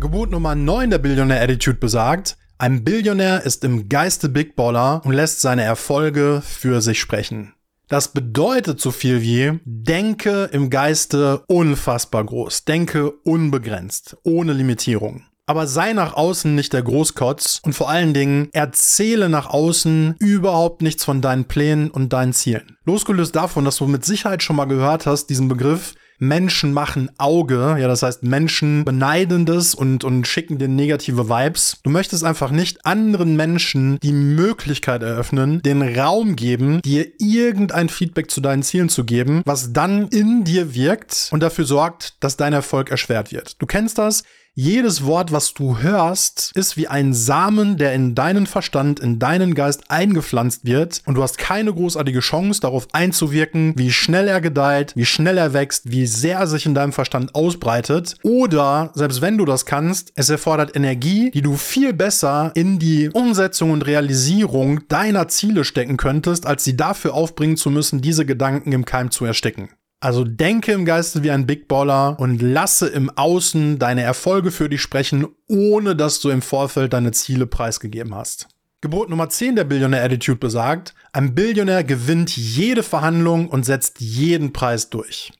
Gebot 0.00 0.32
Nummer 0.32 0.56
9 0.56 0.90
der 0.90 0.98
Billionaire 0.98 1.44
Attitude 1.44 1.78
besagt, 1.78 2.36
ein 2.58 2.82
Billionär 2.82 3.44
ist 3.44 3.62
im 3.62 3.88
Geiste 3.88 4.28
Big 4.28 4.56
Baller 4.56 5.02
und 5.04 5.12
lässt 5.12 5.40
seine 5.40 5.62
Erfolge 5.62 6.42
für 6.44 6.80
sich 6.80 6.98
sprechen. 6.98 7.54
Das 7.90 8.06
bedeutet 8.06 8.80
so 8.80 8.92
viel 8.92 9.20
wie, 9.20 9.58
denke 9.64 10.44
im 10.52 10.70
Geiste 10.70 11.42
unfassbar 11.48 12.22
groß, 12.22 12.64
denke 12.64 13.10
unbegrenzt, 13.10 14.16
ohne 14.22 14.52
Limitierung. 14.52 15.24
Aber 15.46 15.66
sei 15.66 15.92
nach 15.92 16.14
außen 16.14 16.54
nicht 16.54 16.72
der 16.72 16.82
Großkotz 16.82 17.60
und 17.64 17.72
vor 17.72 17.90
allen 17.90 18.14
Dingen 18.14 18.48
erzähle 18.52 19.28
nach 19.28 19.50
außen 19.50 20.14
überhaupt 20.20 20.82
nichts 20.82 21.04
von 21.04 21.20
deinen 21.20 21.46
Plänen 21.46 21.90
und 21.90 22.12
deinen 22.12 22.32
Zielen. 22.32 22.76
Losgelöst 22.84 23.34
davon, 23.34 23.64
dass 23.64 23.78
du 23.78 23.88
mit 23.88 24.04
Sicherheit 24.04 24.44
schon 24.44 24.54
mal 24.54 24.66
gehört 24.66 25.06
hast, 25.06 25.26
diesen 25.26 25.48
Begriff, 25.48 25.94
Menschen 26.20 26.72
machen 26.72 27.10
Auge, 27.18 27.76
ja, 27.78 27.88
das 27.88 28.02
heißt 28.02 28.22
Menschen 28.22 28.84
beneiden 28.84 29.46
das 29.46 29.74
und, 29.74 30.04
und 30.04 30.26
schicken 30.26 30.58
dir 30.58 30.68
negative 30.68 31.28
Vibes. 31.28 31.78
Du 31.82 31.90
möchtest 31.90 32.24
einfach 32.24 32.50
nicht 32.50 32.86
anderen 32.86 33.36
Menschen 33.36 33.98
die 34.00 34.12
Möglichkeit 34.12 35.02
eröffnen, 35.02 35.62
den 35.62 35.82
Raum 35.82 36.36
geben, 36.36 36.82
dir 36.82 37.06
irgendein 37.18 37.88
Feedback 37.88 38.30
zu 38.30 38.40
deinen 38.40 38.62
Zielen 38.62 38.90
zu 38.90 39.04
geben, 39.04 39.42
was 39.46 39.72
dann 39.72 40.08
in 40.08 40.44
dir 40.44 40.74
wirkt 40.74 41.28
und 41.32 41.42
dafür 41.42 41.64
sorgt, 41.64 42.14
dass 42.20 42.36
dein 42.36 42.52
Erfolg 42.52 42.90
erschwert 42.90 43.32
wird. 43.32 43.60
Du 43.60 43.66
kennst 43.66 43.98
das, 43.98 44.22
jedes 44.54 45.04
Wort, 45.04 45.32
was 45.32 45.54
du 45.54 45.78
hörst, 45.78 46.52
ist 46.54 46.76
wie 46.76 46.88
ein 46.88 47.14
Samen, 47.14 47.76
der 47.76 47.94
in 47.94 48.14
deinen 48.14 48.46
Verstand, 48.46 49.00
in 49.00 49.18
deinen 49.18 49.54
Geist 49.54 49.90
eingepflanzt 49.90 50.64
wird 50.64 51.02
und 51.06 51.14
du 51.14 51.22
hast 51.22 51.38
keine 51.38 51.72
großartige 51.72 52.20
Chance 52.20 52.60
darauf 52.60 52.88
einzuwirken, 52.92 53.74
wie 53.76 53.92
schnell 53.92 54.28
er 54.28 54.40
gedeiht, 54.40 54.92
wie 54.96 55.06
schnell 55.06 55.38
er 55.38 55.52
wächst, 55.52 55.90
wie 55.92 56.06
sehr 56.06 56.38
er 56.38 56.46
sich 56.46 56.66
in 56.66 56.74
deinem 56.74 56.92
Verstand 56.92 57.34
ausbreitet. 57.34 58.16
Oder, 58.22 58.90
selbst 58.94 59.22
wenn 59.22 59.38
du 59.38 59.44
das 59.44 59.66
kannst, 59.66 60.12
es 60.16 60.28
erfordert 60.28 60.76
Energie, 60.76 61.30
die 61.30 61.42
du 61.42 61.56
viel 61.56 61.92
besser 61.92 62.52
in 62.54 62.78
die 62.78 63.08
Umsetzung 63.10 63.70
und 63.70 63.86
Realisierung 63.86 64.86
deiner 64.88 65.28
Ziele 65.28 65.64
stecken 65.64 65.96
könntest, 65.96 66.46
als 66.46 66.64
sie 66.64 66.76
dafür 66.76 67.14
aufbringen 67.14 67.56
zu 67.56 67.70
müssen, 67.70 68.00
diese 68.00 68.26
Gedanken 68.26 68.72
im 68.72 68.84
Keim 68.84 69.10
zu 69.10 69.24
ersticken. 69.24 69.70
Also 70.00 70.24
denke 70.24 70.72
im 70.72 70.86
Geiste 70.86 71.22
wie 71.22 71.30
ein 71.30 71.46
Big 71.46 71.68
Baller 71.68 72.18
und 72.18 72.40
lasse 72.40 72.88
im 72.88 73.10
Außen 73.10 73.78
deine 73.78 74.02
Erfolge 74.02 74.50
für 74.50 74.70
dich 74.70 74.80
sprechen, 74.80 75.26
ohne 75.46 75.94
dass 75.94 76.20
du 76.20 76.30
im 76.30 76.40
Vorfeld 76.40 76.94
deine 76.94 77.12
Ziele 77.12 77.46
preisgegeben 77.46 78.14
hast. 78.14 78.48
Gebot 78.80 79.10
Nummer 79.10 79.28
10 79.28 79.56
der 79.56 79.64
Billionaire 79.64 80.04
Attitude 80.04 80.38
besagt, 80.38 80.94
ein 81.12 81.34
Billionär 81.34 81.84
gewinnt 81.84 82.34
jede 82.34 82.82
Verhandlung 82.82 83.48
und 83.48 83.66
setzt 83.66 84.00
jeden 84.00 84.54
Preis 84.54 84.88
durch. 84.88 85.32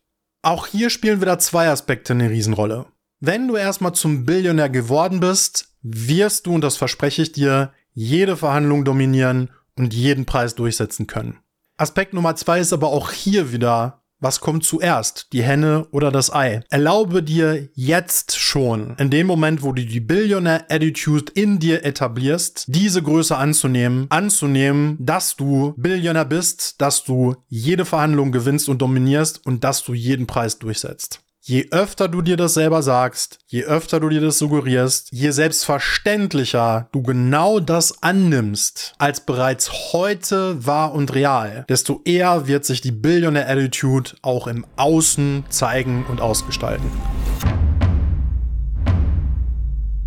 Auch 0.43 0.67
hier 0.67 0.90
spielen 0.90 1.23
wieder 1.23 1.38
zwei 1.38 1.69
Aspekte 1.69 2.12
eine 2.12 2.29
Riesenrolle. 2.29 2.85
Wenn 3.19 3.49
du 3.49 3.57
erstmal 3.57 3.95
zum 3.95 4.26
Billionär 4.26 4.69
geworden 4.69 5.21
bist, 5.21 5.75
wirst 5.83 6.47
du, 6.47 6.55
und 6.55 6.61
das 6.61 6.76
verspreche 6.76 7.23
ich 7.23 7.33
dir, 7.33 7.73
jede 7.95 8.37
Verhandlung 8.37 8.85
dominieren 8.85 9.49
und 9.75 9.95
jeden 9.95 10.26
Preis 10.26 10.55
durchsetzen 10.55 11.07
können. 11.07 11.38
Aspekt 11.79 12.12
Nummer 12.12 12.37
zwei 12.37 12.61
ist 12.61 12.75
aber 12.75 12.88
auch 12.88 13.11
hier 13.11 13.52
wieder 13.52 14.00
was 14.21 14.41
kommt 14.41 14.65
zuerst, 14.65 15.29
die 15.33 15.43
Henne 15.43 15.87
oder 15.91 16.11
das 16.11 16.33
Ei? 16.33 16.62
Erlaube 16.69 17.23
dir 17.23 17.69
jetzt 17.75 18.39
schon, 18.39 18.95
in 18.99 19.11
dem 19.11 19.27
Moment, 19.27 19.62
wo 19.62 19.73
du 19.73 19.85
die 19.85 20.00
Billionaire-Attitude 20.00 21.33
in 21.35 21.59
dir 21.59 21.85
etablierst, 21.85 22.67
diese 22.69 23.03
Größe 23.03 23.37
anzunehmen, 23.37 24.07
anzunehmen, 24.11 24.97
dass 25.00 25.37
du 25.37 25.75
Billionär 25.77 26.27
bist, 26.27 26.81
dass 26.81 27.05
du 27.05 27.37
jede 27.49 27.85
Verhandlung 27.85 28.31
gewinnst 28.33 28.69
und 28.69 28.83
dominierst 28.83 29.45
und 29.47 29.65
dass 29.65 29.83
du 29.83 29.95
jeden 29.95 30.27
Preis 30.27 30.59
durchsetzt. 30.59 31.21
Je 31.50 31.66
öfter 31.73 32.07
du 32.07 32.23
dir 32.23 32.37
das 32.37 32.54
selber 32.54 32.80
sagst, 32.80 33.40
je 33.49 33.64
öfter 33.64 33.99
du 33.99 34.09
dir 34.09 34.21
das 34.21 34.38
suggerierst, 34.38 35.09
je 35.11 35.33
selbstverständlicher 35.33 36.88
du 36.92 37.02
genau 37.02 37.59
das 37.59 38.04
annimmst, 38.04 38.95
als 38.99 39.19
bereits 39.19 39.92
heute 39.92 40.64
wahr 40.64 40.95
und 40.95 41.12
real, 41.12 41.64
desto 41.69 42.02
eher 42.04 42.47
wird 42.47 42.64
sich 42.64 42.83
die 42.83 42.92
Billionaire 42.92 43.50
Attitude 43.50 44.12
auch 44.23 44.47
im 44.47 44.64
Außen 44.76 45.42
zeigen 45.49 46.07
und 46.09 46.21
ausgestalten. 46.21 46.88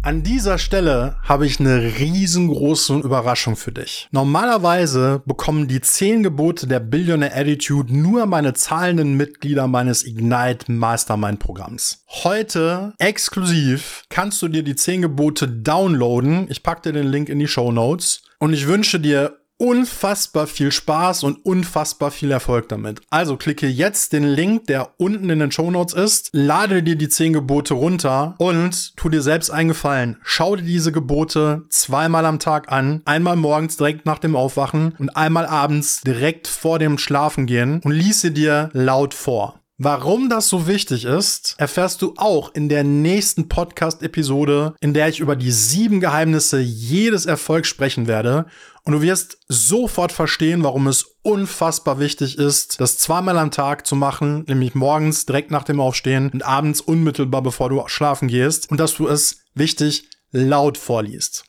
An 0.05 0.21
dieser 0.21 0.57
Stelle 0.57 1.15
habe 1.23 1.45
ich 1.45 1.61
eine 1.61 1.81
riesengroße 1.97 2.99
Überraschung 2.99 3.55
für 3.55 3.71
dich. 3.71 4.09
Normalerweise 4.11 5.21
bekommen 5.25 5.69
die 5.69 5.79
10 5.79 6.23
Gebote 6.23 6.67
der 6.67 6.81
Billionaire 6.81 7.33
Attitude 7.33 7.97
nur 7.97 8.25
meine 8.25 8.53
zahlenden 8.53 9.15
Mitglieder 9.15 9.65
meines 9.67 10.05
Ignite 10.05 10.69
Mastermind 10.69 11.39
Programms. 11.39 12.03
Heute 12.09 12.93
exklusiv 12.99 14.03
kannst 14.09 14.41
du 14.41 14.49
dir 14.49 14.63
die 14.63 14.75
10 14.75 15.03
Gebote 15.03 15.47
downloaden. 15.47 16.47
Ich 16.49 16.63
packe 16.63 16.91
dir 16.91 16.99
den 16.99 17.07
Link 17.07 17.29
in 17.29 17.39
die 17.39 17.47
Show 17.47 17.71
Notes 17.71 18.23
und 18.39 18.51
ich 18.51 18.67
wünsche 18.67 18.99
dir 18.99 19.37
unfassbar 19.63 20.45
viel 20.45 20.73
Spaß 20.73 21.23
und 21.23 21.45
unfassbar 21.45 22.11
viel 22.11 22.31
Erfolg 22.31 22.67
damit. 22.67 22.99
Also 23.09 23.37
klicke 23.37 23.65
jetzt 23.65 24.11
den 24.11 24.25
Link, 24.25 24.67
der 24.67 24.91
unten 24.97 25.29
in 25.29 25.39
den 25.39 25.53
Show 25.53 25.71
Notes 25.71 25.93
ist, 25.93 26.29
lade 26.33 26.83
dir 26.83 26.97
die 26.97 27.07
10 27.07 27.31
Gebote 27.31 27.73
runter 27.73 28.35
und 28.39 28.97
tu 28.97 29.07
dir 29.07 29.21
selbst 29.21 29.51
einen 29.51 29.69
Gefallen. 29.69 30.17
Schau 30.21 30.57
dir 30.57 30.63
diese 30.63 30.91
Gebote 30.91 31.63
zweimal 31.69 32.25
am 32.25 32.39
Tag 32.39 32.73
an. 32.73 33.03
Einmal 33.05 33.37
morgens 33.37 33.77
direkt 33.77 34.05
nach 34.05 34.19
dem 34.19 34.35
Aufwachen 34.35 34.95
und 34.99 35.15
einmal 35.15 35.45
abends 35.45 36.01
direkt 36.01 36.49
vor 36.49 36.77
dem 36.77 36.97
Schlafengehen 36.97 37.79
und 37.85 37.93
lies 37.93 38.19
sie 38.19 38.33
dir 38.33 38.69
laut 38.73 39.13
vor. 39.13 39.63
Warum 39.79 40.29
das 40.29 40.49
so 40.49 40.67
wichtig 40.67 41.03
ist, 41.03 41.55
erfährst 41.57 42.03
du 42.03 42.13
auch 42.17 42.53
in 42.53 42.69
der 42.69 42.83
nächsten 42.83 43.49
Podcast-Episode, 43.49 44.75
in 44.81 44.93
der 44.93 45.09
ich 45.09 45.19
über 45.19 45.35
die 45.35 45.51
sieben 45.51 45.99
Geheimnisse 45.99 46.59
jedes 46.59 47.25
Erfolgs 47.25 47.69
sprechen 47.69 48.05
werde. 48.05 48.45
Und 48.85 48.93
du 48.93 49.01
wirst 49.01 49.37
sofort 49.47 50.11
verstehen, 50.11 50.63
warum 50.63 50.87
es 50.87 51.03
unfassbar 51.21 51.99
wichtig 51.99 52.37
ist, 52.37 52.81
das 52.81 52.97
zweimal 52.97 53.37
am 53.37 53.51
Tag 53.51 53.87
zu 53.87 53.95
machen, 53.95 54.43
nämlich 54.47 54.75
morgens 54.75 55.25
direkt 55.25 55.51
nach 55.51 55.63
dem 55.63 55.79
Aufstehen 55.79 56.29
und 56.29 56.43
abends 56.43 56.81
unmittelbar 56.81 57.41
bevor 57.41 57.69
du 57.69 57.81
schlafen 57.87 58.27
gehst 58.27 58.69
und 58.69 58.79
dass 58.79 58.95
du 58.95 59.07
es 59.07 59.43
wichtig 59.53 60.09
laut 60.31 60.77
vorliest. 60.77 61.45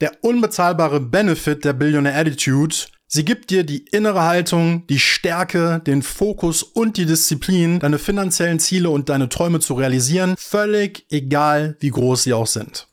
Der 0.00 0.12
unbezahlbare 0.22 1.00
Benefit 1.00 1.64
der 1.64 1.72
Billionaire 1.72 2.18
Attitude 2.18 2.76
Sie 3.08 3.24
gibt 3.24 3.50
dir 3.50 3.62
die 3.62 3.86
innere 3.92 4.22
Haltung, 4.22 4.84
die 4.88 4.98
Stärke, 4.98 5.80
den 5.86 6.02
Fokus 6.02 6.64
und 6.64 6.96
die 6.96 7.06
Disziplin, 7.06 7.78
deine 7.78 8.00
finanziellen 8.00 8.58
Ziele 8.58 8.90
und 8.90 9.08
deine 9.08 9.28
Träume 9.28 9.60
zu 9.60 9.74
realisieren, 9.74 10.34
völlig 10.36 11.06
egal, 11.10 11.76
wie 11.78 11.90
groß 11.90 12.24
sie 12.24 12.32
auch 12.32 12.48
sind. 12.48 12.88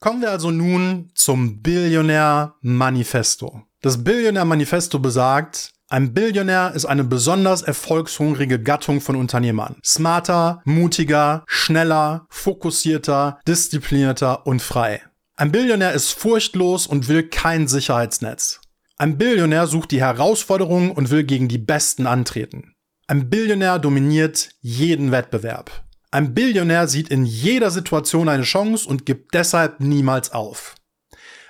Kommen 0.00 0.22
wir 0.22 0.30
also 0.30 0.52
nun 0.52 1.10
zum 1.14 1.60
Billionär 1.60 2.54
Manifesto. 2.60 3.62
Das 3.82 4.04
Billionär 4.04 4.44
Manifesto 4.44 5.00
besagt, 5.00 5.72
ein 5.88 6.14
Billionär 6.14 6.72
ist 6.74 6.84
eine 6.84 7.02
besonders 7.02 7.62
erfolgshungrige 7.62 8.62
Gattung 8.62 9.00
von 9.00 9.16
Unternehmern. 9.16 9.76
Smarter, 9.84 10.62
mutiger, 10.64 11.44
schneller, 11.48 12.26
fokussierter, 12.28 13.40
disziplinierter 13.48 14.46
und 14.46 14.62
frei. 14.62 15.02
Ein 15.34 15.50
Billionär 15.50 15.94
ist 15.94 16.12
furchtlos 16.12 16.86
und 16.86 17.08
will 17.08 17.24
kein 17.28 17.66
Sicherheitsnetz. 17.66 18.60
Ein 18.98 19.18
Billionär 19.18 19.66
sucht 19.66 19.90
die 19.90 20.00
Herausforderungen 20.00 20.90
und 20.90 21.10
will 21.10 21.24
gegen 21.24 21.48
die 21.48 21.58
Besten 21.58 22.06
antreten. 22.06 22.74
Ein 23.06 23.30
Billionär 23.30 23.78
dominiert 23.78 24.50
jeden 24.60 25.10
Wettbewerb. 25.10 25.87
Ein 26.10 26.32
Billionär 26.32 26.88
sieht 26.88 27.10
in 27.10 27.26
jeder 27.26 27.70
Situation 27.70 28.30
eine 28.30 28.44
Chance 28.44 28.88
und 28.88 29.04
gibt 29.04 29.34
deshalb 29.34 29.80
niemals 29.80 30.32
auf. 30.32 30.74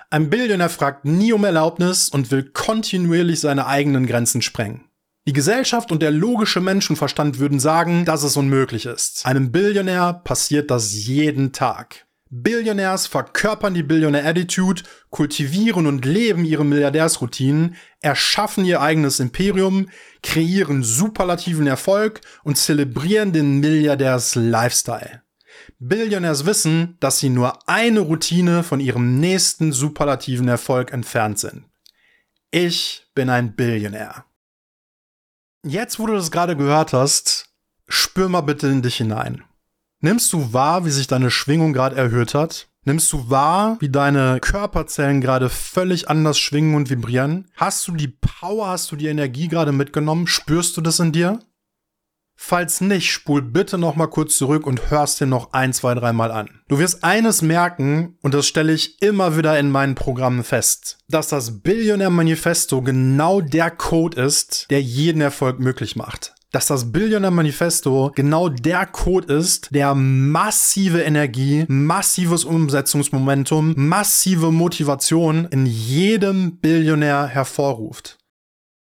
Ein 0.09 0.29
Billionär 0.29 0.69
fragt 0.69 1.05
nie 1.05 1.31
um 1.31 1.45
Erlaubnis 1.45 2.09
und 2.09 2.29
will 2.29 2.43
kontinuierlich 2.43 3.39
seine 3.39 3.67
eigenen 3.67 4.05
Grenzen 4.05 4.41
sprengen. 4.41 4.83
Die 5.25 5.33
Gesellschaft 5.33 5.93
und 5.93 6.01
der 6.01 6.11
logische 6.11 6.59
Menschenverstand 6.59 7.39
würden 7.39 7.59
sagen, 7.59 8.03
dass 8.03 8.23
es 8.23 8.35
unmöglich 8.35 8.85
ist. 8.85 9.25
Einem 9.25 9.51
Billionär 9.51 10.13
passiert 10.25 10.71
das 10.71 10.93
jeden 10.93 11.53
Tag. 11.53 12.07
Billionärs 12.31 13.07
verkörpern 13.07 13.73
die 13.73 13.81
Billionaire 13.81 14.27
Attitude, 14.27 14.83
kultivieren 15.09 15.87
und 15.87 16.05
leben 16.05 16.45
ihre 16.45 16.63
Milliardärsroutinen, 16.63 17.75
erschaffen 18.01 18.65
ihr 18.65 18.81
eigenes 18.81 19.19
Imperium, 19.19 19.89
kreieren 20.21 20.83
superlativen 20.83 21.65
Erfolg 21.65 22.21
und 22.43 22.57
zelebrieren 22.57 23.33
den 23.33 23.59
Milliardärs 23.59 24.35
Lifestyle. 24.35 25.23
Billionärs 25.79 26.45
wissen, 26.45 26.97
dass 26.99 27.19
sie 27.19 27.29
nur 27.29 27.67
eine 27.67 28.01
Routine 28.01 28.63
von 28.63 28.79
ihrem 28.79 29.19
nächsten 29.19 29.71
superlativen 29.71 30.47
Erfolg 30.47 30.93
entfernt 30.93 31.39
sind. 31.39 31.65
Ich 32.51 33.07
bin 33.15 33.29
ein 33.29 33.55
Billionär. 33.55 34.25
Jetzt, 35.63 35.99
wo 35.99 36.05
du 36.05 36.13
das 36.13 36.31
gerade 36.31 36.55
gehört 36.55 36.93
hast, 36.93 37.49
spür 37.87 38.29
mal 38.29 38.41
bitte 38.41 38.67
in 38.67 38.81
dich 38.81 38.97
hinein. 38.97 39.43
Nimmst 40.01 40.31
du 40.31 40.53
wahr, 40.53 40.85
wie 40.85 40.91
sich 40.91 41.07
deine 41.07 41.29
Schwingung 41.29 41.73
gerade 41.73 41.97
erhöht 41.97 42.33
hat? 42.33 42.69
Nimmst 42.85 43.11
du 43.11 43.29
wahr, 43.29 43.75
wie 43.81 43.89
deine 43.89 44.39
Körperzellen 44.39 45.19
gerade 45.19 45.49
völlig 45.49 46.09
anders 46.09 46.39
schwingen 46.39 46.75
und 46.75 46.89
vibrieren? 46.89 47.49
Hast 47.57 47.85
du 47.85 47.91
die 47.91 48.07
Power, 48.07 48.69
hast 48.69 48.89
du 48.93 48.95
die 48.95 49.07
Energie 49.07 49.49
gerade 49.49 49.73
mitgenommen? 49.73 50.25
Spürst 50.25 50.77
du 50.77 50.81
das 50.81 51.01
in 51.01 51.11
dir? 51.11 51.39
Falls 52.37 52.79
nicht, 52.79 53.11
spul 53.11 53.41
bitte 53.41 53.77
noch 53.77 53.97
mal 53.97 54.07
kurz 54.07 54.37
zurück 54.37 54.65
und 54.65 54.89
hörst 54.89 55.19
dir 55.19 55.27
noch 55.27 55.51
ein, 55.51 55.73
zwei, 55.73 55.93
dreimal 55.95 56.31
an. 56.31 56.61
Du 56.69 56.79
wirst 56.79 57.03
eines 57.03 57.41
merken, 57.41 58.17
und 58.21 58.33
das 58.33 58.47
stelle 58.47 58.71
ich 58.71 59.01
immer 59.01 59.35
wieder 59.35 59.59
in 59.59 59.69
meinen 59.69 59.95
Programmen 59.95 60.45
fest, 60.45 60.99
dass 61.09 61.27
das 61.27 61.59
Billionaire 61.61 62.09
Manifesto 62.09 62.81
genau 62.81 63.41
der 63.41 63.69
Code 63.69 64.21
ist, 64.21 64.67
der 64.69 64.81
jeden 64.81 65.19
Erfolg 65.19 65.59
möglich 65.59 65.97
macht 65.97 66.33
dass 66.51 66.67
das 66.67 66.91
Billionaire 66.91 67.31
Manifesto 67.31 68.11
genau 68.15 68.49
der 68.49 68.85
Code 68.87 69.31
ist, 69.33 69.73
der 69.73 69.93
massive 69.93 71.01
Energie, 71.01 71.65
massives 71.67 72.43
Umsetzungsmomentum, 72.43 73.73
massive 73.77 74.51
Motivation 74.51 75.45
in 75.51 75.65
jedem 75.65 76.57
Billionär 76.57 77.27
hervorruft. 77.27 78.17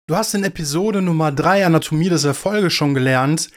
Du 0.06 0.16
hast 0.16 0.34
in 0.34 0.44
Episode 0.44 1.02
Nummer 1.02 1.32
3 1.32 1.66
Anatomie 1.66 2.10
des 2.10 2.24
Erfolges 2.24 2.72
schon 2.72 2.94
gelernt, 2.94 3.50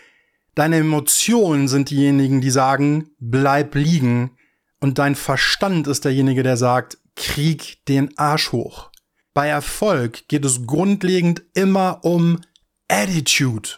deine 0.55 0.77
Emotionen 0.77 1.67
sind 1.67 1.89
diejenigen, 1.89 2.41
die 2.41 2.51
sagen, 2.51 3.09
bleib 3.19 3.75
liegen, 3.75 4.31
und 4.79 4.97
dein 4.97 5.15
Verstand 5.15 5.87
ist 5.87 6.05
derjenige, 6.05 6.41
der 6.41 6.57
sagt, 6.57 6.97
krieg 7.15 7.85
den 7.87 8.17
Arsch 8.17 8.53
hoch. 8.53 8.91
Bei 9.33 9.47
Erfolg 9.47 10.27
geht 10.27 10.45
es 10.45 10.65
grundlegend 10.65 11.43
immer 11.53 11.99
um 12.03 12.39
Attitude. 12.87 13.71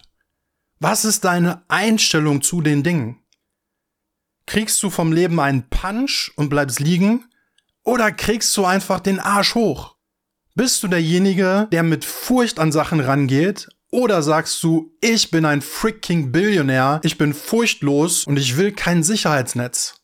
Was 0.84 1.06
ist 1.06 1.26
deine 1.26 1.62
Einstellung 1.68 2.42
zu 2.42 2.60
den 2.60 2.82
Dingen? 2.82 3.20
Kriegst 4.48 4.82
du 4.82 4.90
vom 4.90 5.12
Leben 5.12 5.40
einen 5.40 5.70
Punch 5.70 6.32
und 6.38 6.50
bleibst 6.50 6.80
liegen? 6.80 7.26
Oder 7.84 8.12
kriegst 8.12 8.58
du 8.58 8.66
einfach 8.66 9.00
den 9.00 9.20
Arsch 9.20 9.54
hoch? 9.54 9.96
Bist 10.56 10.82
du 10.82 10.88
derjenige, 10.88 11.68
der 11.72 11.84
mit 11.84 12.04
Furcht 12.04 12.60
an 12.60 12.72
Sachen 12.72 13.00
rangeht? 13.00 13.70
Oder 13.92 14.24
sagst 14.24 14.64
du, 14.64 14.98
ich 15.02 15.30
bin 15.30 15.46
ein 15.46 15.62
freaking 15.62 16.32
Billionär, 16.32 17.00
ich 17.04 17.16
bin 17.20 17.36
furchtlos 17.36 18.26
und 18.26 18.38
ich 18.38 18.58
will 18.58 18.72
kein 18.72 19.04
Sicherheitsnetz? 19.04 20.01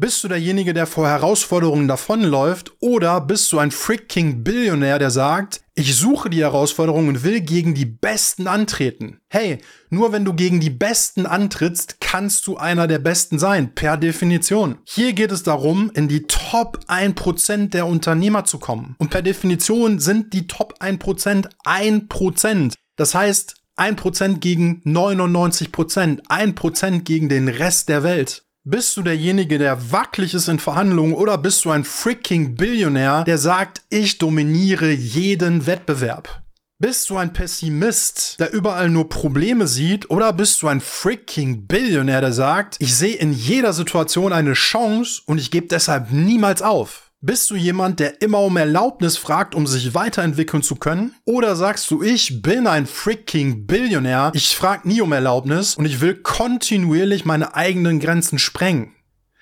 Bist 0.00 0.24
du 0.24 0.28
derjenige, 0.28 0.72
der 0.72 0.86
vor 0.86 1.06
Herausforderungen 1.08 1.86
davonläuft? 1.86 2.72
Oder 2.80 3.20
bist 3.20 3.52
du 3.52 3.58
ein 3.58 3.70
freaking 3.70 4.42
Billionär, 4.42 4.98
der 4.98 5.10
sagt, 5.10 5.60
ich 5.74 5.94
suche 5.94 6.30
die 6.30 6.40
Herausforderung 6.40 7.08
und 7.08 7.22
will 7.22 7.42
gegen 7.42 7.74
die 7.74 7.84
Besten 7.84 8.46
antreten? 8.46 9.20
Hey, 9.28 9.58
nur 9.90 10.10
wenn 10.10 10.24
du 10.24 10.32
gegen 10.32 10.58
die 10.58 10.70
Besten 10.70 11.26
antrittst, 11.26 12.00
kannst 12.00 12.46
du 12.46 12.56
einer 12.56 12.86
der 12.86 12.98
Besten 12.98 13.38
sein, 13.38 13.74
per 13.74 13.98
Definition. 13.98 14.78
Hier 14.84 15.12
geht 15.12 15.32
es 15.32 15.42
darum, 15.42 15.90
in 15.92 16.08
die 16.08 16.22
Top 16.22 16.78
1% 16.88 17.68
der 17.68 17.84
Unternehmer 17.84 18.46
zu 18.46 18.58
kommen. 18.58 18.96
Und 18.96 19.10
per 19.10 19.20
Definition 19.20 19.98
sind 19.98 20.32
die 20.32 20.46
Top 20.46 20.76
1% 20.80 21.46
1%. 21.66 22.72
Das 22.96 23.14
heißt, 23.14 23.56
1% 23.76 24.38
gegen 24.38 24.80
99%, 24.86 26.26
1% 26.26 27.00
gegen 27.00 27.28
den 27.28 27.48
Rest 27.48 27.90
der 27.90 28.02
Welt. 28.02 28.44
Bist 28.64 28.94
du 28.98 29.02
derjenige, 29.02 29.56
der 29.56 29.90
wackelig 29.90 30.34
ist 30.34 30.48
in 30.48 30.58
Verhandlungen 30.58 31.14
oder 31.14 31.38
bist 31.38 31.64
du 31.64 31.70
ein 31.70 31.82
freaking 31.82 32.56
Billionär, 32.56 33.24
der 33.24 33.38
sagt, 33.38 33.80
ich 33.88 34.18
dominiere 34.18 34.90
jeden 34.90 35.66
Wettbewerb? 35.66 36.42
Bist 36.78 37.08
du 37.08 37.16
ein 37.16 37.32
Pessimist, 37.32 38.38
der 38.38 38.52
überall 38.52 38.90
nur 38.90 39.08
Probleme 39.08 39.66
sieht? 39.66 40.10
Oder 40.10 40.34
bist 40.34 40.60
du 40.60 40.68
ein 40.68 40.82
freaking 40.82 41.66
Billionär, 41.66 42.20
der 42.20 42.34
sagt, 42.34 42.76
ich 42.80 42.94
sehe 42.94 43.16
in 43.16 43.32
jeder 43.32 43.72
Situation 43.72 44.30
eine 44.30 44.52
Chance 44.52 45.22
und 45.24 45.38
ich 45.38 45.50
gebe 45.50 45.66
deshalb 45.66 46.12
niemals 46.12 46.60
auf? 46.60 47.09
Bist 47.22 47.50
du 47.50 47.54
jemand, 47.54 48.00
der 48.00 48.22
immer 48.22 48.40
um 48.40 48.56
Erlaubnis 48.56 49.18
fragt, 49.18 49.54
um 49.54 49.66
sich 49.66 49.94
weiterentwickeln 49.94 50.62
zu 50.62 50.76
können? 50.76 51.14
Oder 51.26 51.54
sagst 51.54 51.90
du, 51.90 52.02
ich 52.02 52.40
bin 52.40 52.66
ein 52.66 52.86
freaking 52.86 53.66
Billionär, 53.66 54.32
ich 54.34 54.56
frag 54.56 54.86
nie 54.86 55.02
um 55.02 55.12
Erlaubnis 55.12 55.74
und 55.74 55.84
ich 55.84 56.00
will 56.00 56.14
kontinuierlich 56.14 57.26
meine 57.26 57.54
eigenen 57.54 58.00
Grenzen 58.00 58.38
sprengen? 58.38 58.94